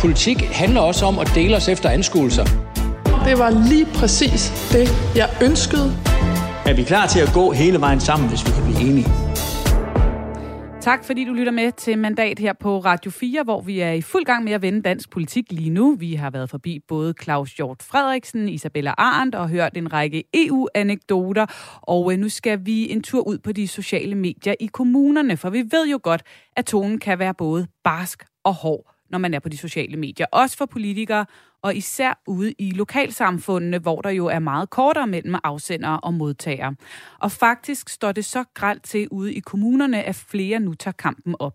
[0.00, 2.44] Politik handler også om at dele os efter anskuelser.
[3.24, 5.88] Det var lige præcis det, jeg ønskede.
[6.66, 9.21] Er vi klar til at gå hele vejen sammen, hvis vi kan blive enige?
[10.82, 14.00] Tak fordi du lytter med til Mandat her på Radio 4, hvor vi er i
[14.00, 15.94] fuld gang med at vende dansk politik lige nu.
[15.94, 21.46] Vi har været forbi både Claus Hjort Frederiksen, Isabella Arndt og hørt en række EU-anekdoter.
[21.82, 25.50] Og øh, nu skal vi en tur ud på de sociale medier i kommunerne, for
[25.50, 26.22] vi ved jo godt,
[26.56, 30.26] at tonen kan være både barsk og hård, når man er på de sociale medier.
[30.32, 31.26] Også for politikere
[31.62, 36.74] og især ude i lokalsamfundene, hvor der jo er meget kortere mellem afsendere og modtagere.
[37.18, 41.34] Og faktisk står det så gralt til ude i kommunerne, at flere nu tager kampen
[41.38, 41.54] op.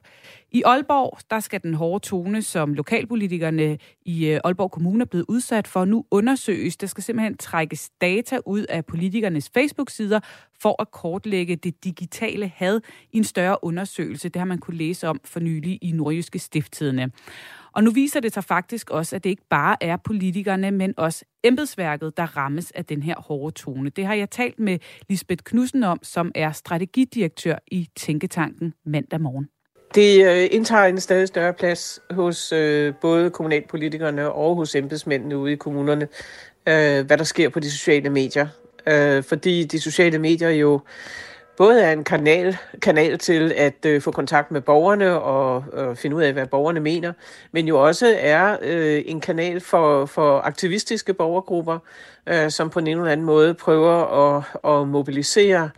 [0.52, 5.26] I Aalborg, der skal den hårde tone, som lokalpolitikerne i øh, Aalborg Kommune er blevet
[5.28, 6.78] udsat for, nu undersøges.
[6.78, 10.20] Der skal simpelthen trækkes data ud af politikernes Facebook-sider
[10.62, 12.82] for at kortlægge det digitale had
[13.12, 14.30] i en større undersøgelse.
[14.30, 17.12] Det har man kunne læse om for nylig i Nordjyske Stifttidene.
[17.78, 21.26] Og nu viser det sig faktisk også, at det ikke bare er politikerne, men også
[21.44, 23.90] embedsværket, der rammes af den her hårde tone.
[23.90, 29.48] Det har jeg talt med Lisbeth Knudsen om, som er strategidirektør i Tænketanken mandag morgen.
[29.96, 35.54] Det øh, indtager en stadig større plads hos øh, både kommunalpolitikerne og hos embedsmændene ude
[35.54, 36.08] i kommunerne,
[36.68, 38.48] øh, hvad der sker på de sociale medier.
[39.22, 40.80] Fordi de sociale medier jo
[41.58, 46.16] både er en kanal, kanal til at øh, få kontakt med borgerne og øh, finde
[46.16, 47.14] ud af, hvad borgerne mener,
[47.52, 51.80] men jo også er øh, en kanal for, for aktivistiske borgergrupper,
[52.28, 54.44] øh, som på en eller anden måde prøver at,
[54.74, 55.70] at mobilisere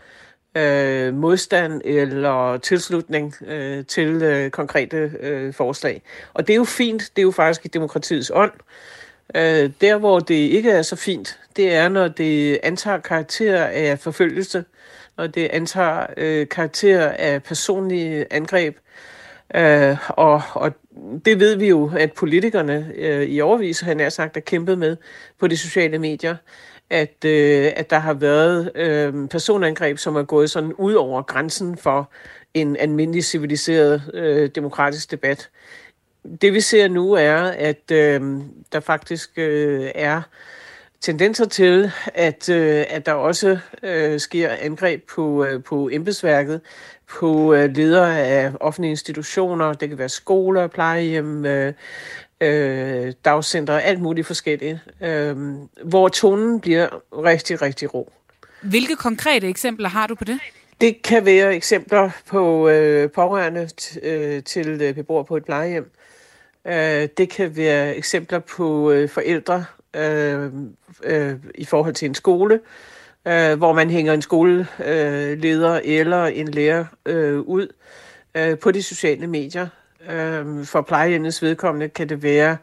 [0.55, 6.01] øh, modstand eller tilslutning øh, til øh, konkrete øh, forslag.
[6.34, 8.51] Og det er jo fint, det er jo faktisk i demokratiets ånd.
[9.36, 13.99] Øh, der, hvor det ikke er så fint, det er, når det antager karakter af
[13.99, 14.63] forfølgelse,
[15.20, 18.78] og det antager øh, karakter af personlige angreb.
[19.55, 20.72] Øh, og, og
[21.26, 24.97] det ved vi jo, at politikerne øh, i overvis, han er sagt, er kæmpet med
[25.39, 26.36] på de sociale medier,
[26.89, 31.78] at, øh, at der har været øh, personangreb, som er gået sådan ud over grænsen
[31.78, 32.11] for
[32.53, 35.49] en almindelig civiliseret øh, demokratisk debat.
[36.41, 38.22] Det vi ser nu er, at øh,
[38.72, 40.22] der faktisk øh, er
[41.01, 46.61] tendenser til, at, øh, at der også øh, sker angreb på, øh, på embedsværket,
[47.07, 51.73] på øh, ledere af offentlige institutioner, det kan være skoler, plejehjem, øh,
[52.41, 55.37] øh, dagcentre, alt muligt forskelligt, øh,
[55.83, 58.11] hvor tonen bliver rigtig, rigtig ro.
[58.61, 60.39] Hvilke konkrete eksempler har du på det?
[60.81, 63.69] Det kan være eksempler på øh, pårørende
[64.03, 65.91] øh, til øh, beboere på et plejehjem.
[66.67, 69.65] Øh, det kan være eksempler på øh, forældre
[69.95, 70.51] øh,
[71.03, 72.59] øh, i forhold til en skole,
[73.27, 77.67] øh, hvor man hænger en skoleleder øh, eller en lærer øh, ud
[78.35, 79.67] øh, på de sociale medier.
[80.09, 82.57] Øh, for plejehjemmets vedkommende kan det være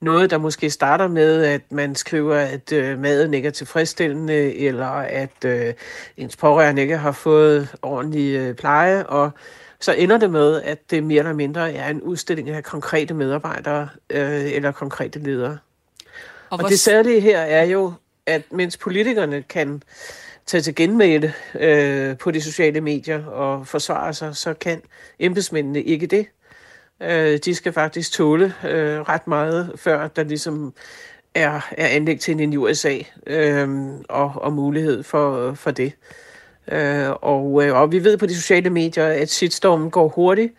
[0.00, 4.86] noget, der måske starter med, at man skriver, at øh, maden ikke er tilfredsstillende, eller
[4.86, 5.74] at øh,
[6.16, 9.30] ens pårørende ikke har fået ordentlig øh, pleje, og
[9.80, 13.88] så ender det med, at det mere eller mindre er en udstilling af konkrete medarbejdere
[14.10, 15.58] øh, eller konkrete ledere.
[16.50, 17.92] Og, og det særlige her er jo,
[18.26, 19.82] at mens politikerne kan
[20.46, 24.82] tage til genmæle øh, på de sociale medier og forsvare sig, så kan
[25.18, 26.26] embedsmændene ikke det.
[27.02, 30.74] Øh, de skal faktisk tåle øh, ret meget, før der ligesom
[31.34, 35.92] er, er anlæg til en USA øh, og, og mulighed for, for det.
[36.72, 40.52] Øh, og, øh, og vi ved på de sociale medier, at shitstormen går hurtigt.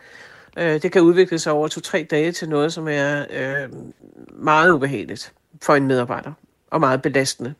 [0.58, 3.68] Øh, det kan udvikle sig over to-tre dage til noget, som er øh,
[4.32, 5.32] meget ubehageligt
[5.62, 6.32] for en medarbejder
[6.70, 7.54] og meget belastende.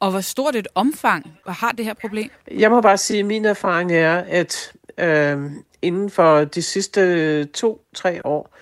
[0.00, 2.30] Og hvor stort et omfang har det her problem?
[2.50, 5.50] Jeg må bare sige, at min erfaring er, at øh,
[5.82, 8.56] inden for de sidste to-tre år,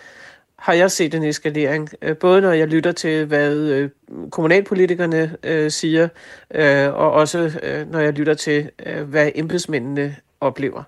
[0.61, 1.89] har jeg set en eskalering.
[2.03, 3.91] Øh, både når jeg lytter til, hvad øh,
[4.31, 6.09] kommunalpolitikerne øh, siger,
[6.51, 10.83] øh, og også øh, når jeg lytter til, øh, hvad embedsmændene oplever.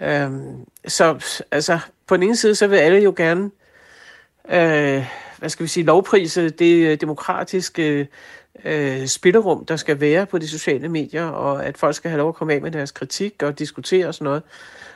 [0.00, 0.30] Øh,
[0.86, 3.50] så altså, på den ene side, så vil alle jo gerne
[4.50, 5.06] øh,
[5.44, 7.82] hvad skal vi sige, lovprise det øh, demokratiske
[8.64, 12.18] øh, øh, spillerum, der skal være på de sociale medier, og at folk skal have
[12.18, 14.42] lov at komme af med deres kritik og diskutere og sådan noget.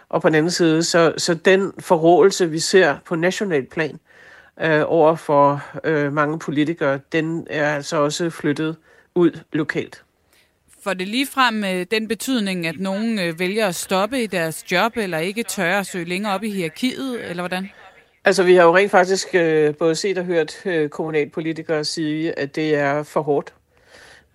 [0.08, 3.98] Og på den anden side, så, så den forrådelse, vi ser på national plan
[4.60, 8.76] øh, over for øh, mange politikere, den er altså også flyttet
[9.14, 10.02] ud lokalt.
[10.82, 15.18] For det ligefrem øh, den betydning, at nogen vælger at stoppe i deres job, eller
[15.18, 17.68] ikke tør at søge længere op i hierarkiet, eller hvordan?
[18.28, 22.56] Altså, vi har jo rent faktisk øh, både set og hørt øh, kommunalpolitikere sige, at
[22.56, 23.54] det er for hårdt.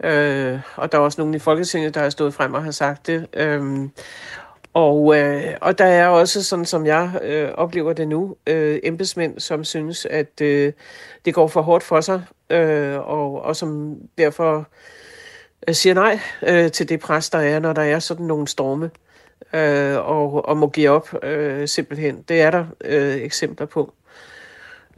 [0.03, 3.07] Øh, og der er også nogen i Folketinget, der har stået frem og har sagt
[3.07, 3.27] det.
[3.33, 3.89] Øh,
[4.73, 9.39] og, øh, og der er også, sådan som jeg øh, oplever det nu, øh, embedsmænd,
[9.39, 10.73] som synes, at øh,
[11.25, 14.67] det går for hårdt for sig, øh, og, og som derfor
[15.67, 18.91] øh, siger nej øh, til det pres, der er, når der er sådan nogle storme
[19.53, 22.21] øh, og, og må give op øh, simpelthen.
[22.29, 23.93] Det er der øh, eksempler på.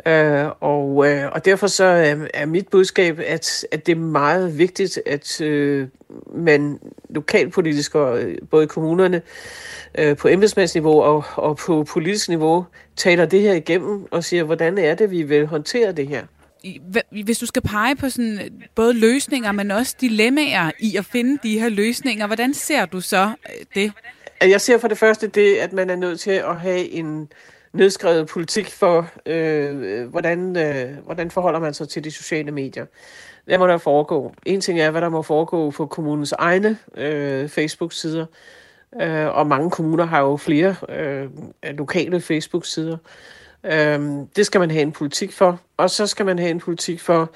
[0.05, 4.57] Øh, og, øh, og derfor så er, er mit budskab, at, at det er meget
[4.57, 5.87] vigtigt, at øh,
[6.35, 6.79] man
[7.09, 9.21] lokalpolitisk og øh, både i kommunerne
[9.97, 12.65] øh, på embedsmandsniveau og, og på politisk niveau
[12.95, 16.23] taler det her igennem og siger, hvordan er det, vi vil håndtere det her.
[17.23, 18.39] Hvis du skal pege på sådan
[18.75, 23.25] både løsninger, men også dilemmaer i at finde de her løsninger, hvordan ser du så
[23.25, 23.91] øh, det?
[24.41, 27.31] Jeg ser for det første det, at man er nødt til at have en
[27.73, 32.85] nedskrevet politik for, øh, hvordan, øh, hvordan forholder man sig til de sociale medier.
[33.45, 34.33] Hvad må der foregå?
[34.45, 38.25] En ting er, hvad der må foregå på kommunens egne øh, Facebook-sider,
[39.01, 41.29] øh, og mange kommuner har jo flere øh,
[41.63, 42.97] lokale Facebook-sider.
[43.63, 43.99] Øh,
[44.35, 47.31] det skal man have en politik for, og så skal man have en politik for,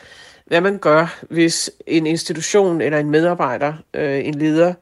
[0.46, 4.74] hvad man gør, hvis en institution eller en medarbejder, øh, en leder,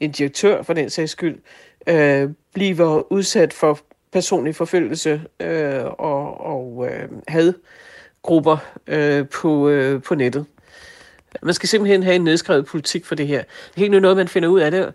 [0.00, 3.78] en direktør for den sags skyld, øh, Øh, bliver udsat for
[4.12, 8.56] personlig forfølgelse øh, og, og øh, hadgrupper
[8.86, 10.46] øh, på, øh, på nettet.
[11.42, 13.42] Man skal simpelthen have en nedskrevet politik for det her.
[13.42, 14.92] Det er helt noget, man finder ud af det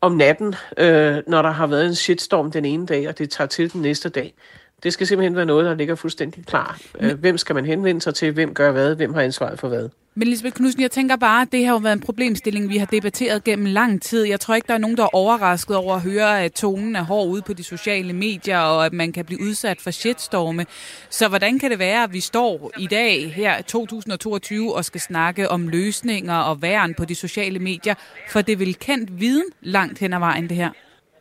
[0.00, 3.48] om natten, øh, når der har været en shitstorm den ene dag, og det tager
[3.48, 4.34] til den næste dag.
[4.82, 6.80] Det skal simpelthen være noget, der ligger fuldstændig klar.
[7.00, 8.32] Øh, hvem skal man henvende sig til?
[8.32, 8.96] Hvem gør hvad?
[8.96, 9.88] Hvem har ansvaret for hvad?
[10.14, 12.86] Men Lisbeth Knudsen, jeg tænker bare, at det har jo været en problemstilling, vi har
[12.86, 14.24] debatteret gennem lang tid.
[14.24, 17.02] Jeg tror ikke, der er nogen, der er overrasket over at høre, at tonen er
[17.02, 20.66] hård ude på de sociale medier, og at man kan blive udsat for shitstorme.
[21.10, 25.48] Så hvordan kan det være, at vi står i dag her 2022 og skal snakke
[25.48, 27.94] om løsninger og væren på de sociale medier?
[28.28, 30.70] For det er vel kendt viden langt hen ad vejen, det her?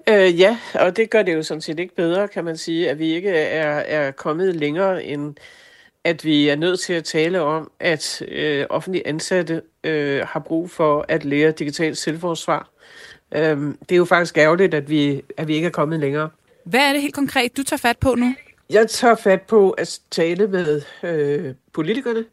[0.09, 2.99] Øh, ja, og det gør det jo sådan set ikke bedre, kan man sige, at
[2.99, 5.35] vi ikke er, er kommet længere end
[6.03, 10.71] at vi er nødt til at tale om, at øh, offentlige ansatte øh, har brug
[10.71, 12.69] for at lære digitalt selvforsvar.
[13.31, 16.29] Øhm, det er jo faktisk ærgerligt, at vi, at vi ikke er kommet længere.
[16.63, 18.35] Hvad er det helt konkret, du tager fat på nu?
[18.69, 22.25] Jeg tager fat på at tale med øh, politikerne,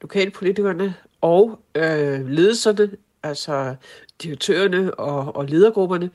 [0.00, 2.90] lokalpolitikerne og øh, ledelserne,
[3.22, 3.74] altså
[4.22, 6.10] direktørerne og, og ledergrupperne,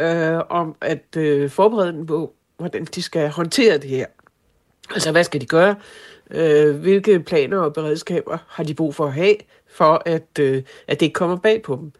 [0.00, 4.06] øh, om at øh, forberede dem på, hvordan de skal håndtere det her.
[4.90, 5.76] Altså, hvad skal de gøre?
[6.30, 9.36] Øh, hvilke planer og beredskaber har de brug for at have,
[9.66, 11.92] for at, øh, at det ikke kommer bag på dem?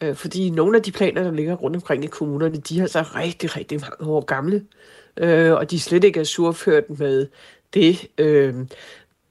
[0.00, 3.02] Øh, fordi nogle af de planer, der ligger rundt omkring i kommunerne, de er så
[3.02, 4.64] rigtig, rigtig mange år gamle,
[5.16, 7.26] øh, og de slet ikke er surført med
[7.74, 8.54] det øh,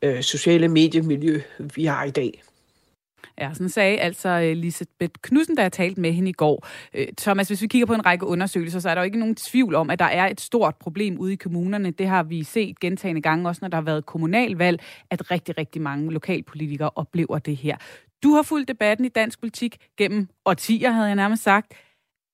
[0.01, 2.43] øh, sociale mediemiljø, vi har i dag.
[3.41, 6.67] Ja, sådan sagde altså øh, Lisbeth Knudsen, da jeg talte med hende i går.
[6.93, 9.35] Øh, Thomas, hvis vi kigger på en række undersøgelser, så er der jo ikke nogen
[9.35, 11.91] tvivl om, at der er et stort problem ude i kommunerne.
[11.91, 15.81] Det har vi set gentagende gange, også når der har været kommunalvalg, at rigtig, rigtig
[15.81, 17.77] mange lokalpolitikere oplever det her.
[18.23, 21.73] Du har fulgt debatten i dansk politik gennem årtier, havde jeg nærmest sagt.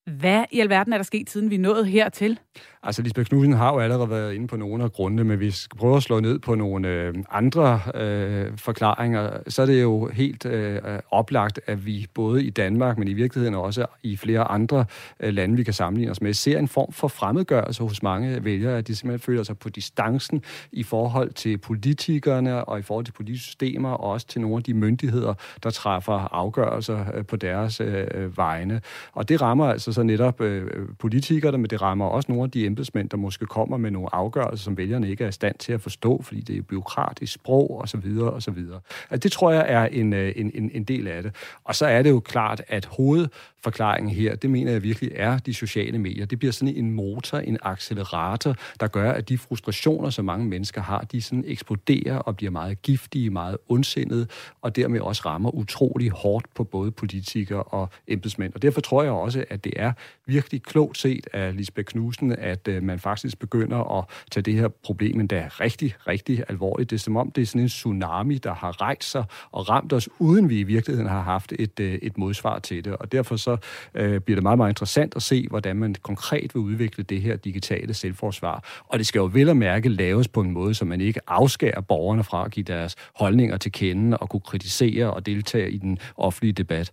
[0.06, 2.39] Hvad i alverden er der sket, siden vi nåede hertil?
[2.84, 5.78] Altså, Lisbeth Knudsen har jo allerede været inde på nogle af grundene, men hvis vi
[5.78, 10.45] prøver at slå ned på nogle øh, andre øh, forklaringer, så er det jo helt
[10.45, 10.80] øh,
[11.12, 14.86] oplagt, at vi både i Danmark, men i virkeligheden også i flere andre
[15.20, 18.78] øh, lande, vi kan sammenligne os med, ser en form for fremmedgørelse hos mange vælgere,
[18.78, 23.12] at de simpelthen føler sig på distancen i forhold til politikerne og i forhold til
[23.12, 25.34] politiske systemer, og også til nogle af de myndigheder,
[25.64, 28.82] der træffer afgørelser øh, på deres øh, øh vegne.
[29.14, 32.66] Og det rammer altså så netop øh, politikerne, men det rammer også nogle af de
[32.66, 35.82] embedsmænd, der måske kommer med nogle afgørelser, som vælgerne ikke er i stand til at
[35.82, 38.80] forstå, fordi det er byråkratisk sprog og så videre og så videre.
[39.10, 41.36] Altså, det tror jeg er en, øh, en, en, en del af det.
[41.64, 45.54] Og så er det jo klart, at hovedforklaringen her, det mener jeg virkelig er de
[45.54, 46.26] sociale medier.
[46.26, 50.82] Det bliver sådan en motor, en accelerator, der gør, at de frustrationer, som mange mennesker
[50.82, 54.28] har, de sådan eksploderer og bliver meget giftige, meget ondsindede,
[54.62, 58.54] og dermed også rammer utrolig hårdt på både politikere og embedsmænd.
[58.54, 59.92] Og derfor tror jeg også, at det er
[60.26, 64.68] virkelig klogt set af Lisbeth Knudsen, at øh, man faktisk begynder at tage det her
[64.68, 66.90] problem endda rigtig, rigtig alvorligt.
[66.90, 69.94] Det er som om, det er sådan en tsunami, der har rejst sig og ramt
[69.94, 72.96] os, uden vi i virkeligheden har haft et, øh, et modsvar til det.
[72.96, 73.58] Og derfor så
[73.94, 77.36] øh, bliver det meget, meget interessant at se, hvordan man konkret vil udvikle det her
[77.36, 78.84] digitale selvforsvar.
[78.88, 81.82] Og det skal jo vel og mærke laves på en måde, så man ikke afskærer
[81.82, 85.98] borgerne fra at give deres holdninger til kende og kunne kritisere og deltage i den
[86.18, 86.92] offentlige debat.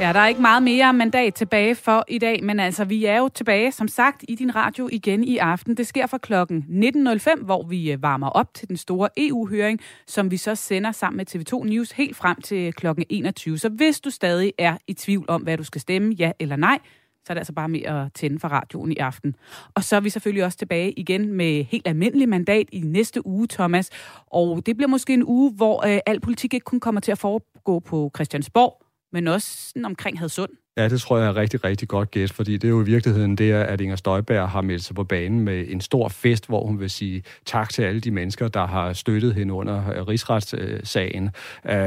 [0.00, 3.18] Ja, der er ikke meget mere mandat tilbage for i dag, men altså, vi er
[3.18, 5.76] jo tilbage, som sagt, i din radio igen i aften.
[5.76, 10.30] Det sker fra klokken 19.05, hvor vi øh, varmer op til den store EU-høring, som
[10.30, 13.58] vi så sender sammen med TV2 News helt frem til klokken 21.
[13.58, 16.78] Så hvis du stadig er i tvivl om, hvad du skal stemme, ja eller nej,
[17.24, 19.36] så er det altså bare med at tænde for radioen i aften.
[19.74, 23.46] Og så er vi selvfølgelig også tilbage igen med helt almindelig mandat i næste uge,
[23.46, 23.90] Thomas.
[24.26, 27.18] Og det bliver måske en uge, hvor øh, al politik ikke kun kommer til at
[27.18, 30.50] foregå på Christiansborg, men også sådan omkring Hadsund.
[30.78, 33.36] Ja, det tror jeg er rigtig, rigtig godt gæt, fordi det er jo i virkeligheden
[33.36, 36.80] det, at Inger Støjberg har meldt sig på banen med en stor fest, hvor hun
[36.80, 41.30] vil sige tak til alle de mennesker, der har støttet hende under øh, rigsretssagen.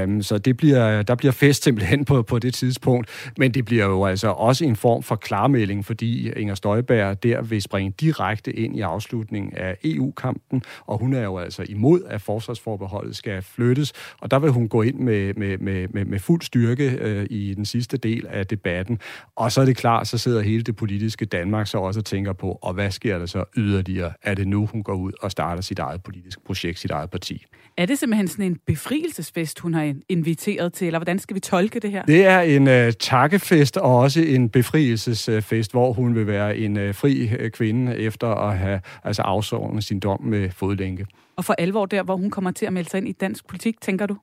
[0.03, 3.85] Um, så det bliver, der bliver fest simpelthen på, på det tidspunkt, men det bliver
[3.85, 8.77] jo altså også en form for klarmelding, fordi Inger Støjberg der vil springe direkte ind
[8.77, 14.31] i afslutningen af EU-kampen, og hun er jo altså imod, at forsvarsforbeholdet skal flyttes, og
[14.31, 17.65] der vil hun gå ind med, med, med, med, med fuld styrke øh, i den
[17.65, 18.99] sidste del af debatten debatten.
[19.35, 22.33] Og så er det klart, så sidder hele det politiske Danmark så også og tænker
[22.33, 24.13] på, og hvad sker der så yderligere?
[24.23, 27.45] Er det nu, hun går ud og starter sit eget politiske projekt, sit eget parti?
[27.77, 31.79] Er det simpelthen sådan en befrielsesfest, hun har inviteret til, eller hvordan skal vi tolke
[31.79, 32.03] det her?
[32.03, 36.95] Det er en uh, takkefest og også en befrielsesfest, hvor hun vil være en uh,
[36.95, 41.05] fri uh, kvinde efter at have altså afsovet sin dom med fodlænke.
[41.35, 43.81] Og for alvor der, hvor hun kommer til at melde sig ind i dansk politik,
[43.81, 44.17] tænker du?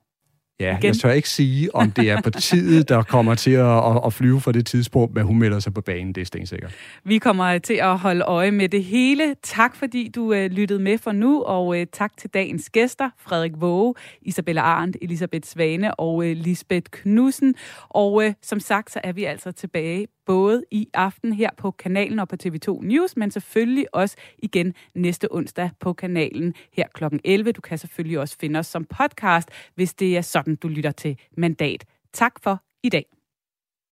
[0.59, 0.83] Ja, igen.
[0.83, 4.41] jeg tør ikke sige, om det er partiet, der kommer til at, at, at flyve
[4.41, 6.75] for det tidspunkt, men hun melder sig på banen, det er stensikkert.
[7.03, 9.35] Vi kommer til at holde øje med det hele.
[9.43, 13.51] Tak fordi du øh, lyttede med for nu, og øh, tak til dagens gæster, Frederik
[13.55, 17.55] Våge, Isabella Arndt, Elisabeth Svane og øh, Lisbeth Knudsen.
[17.89, 22.19] Og øh, som sagt, så er vi altså tilbage både i aften her på kanalen
[22.19, 27.03] og på TV2 News, men selvfølgelig også igen næste onsdag på kanalen her kl.
[27.23, 27.51] 11.
[27.51, 31.19] Du kan selvfølgelig også finde os som podcast, hvis det er sådan, du lytter til
[31.37, 31.85] Mandat.
[32.13, 33.18] Tak for i dag.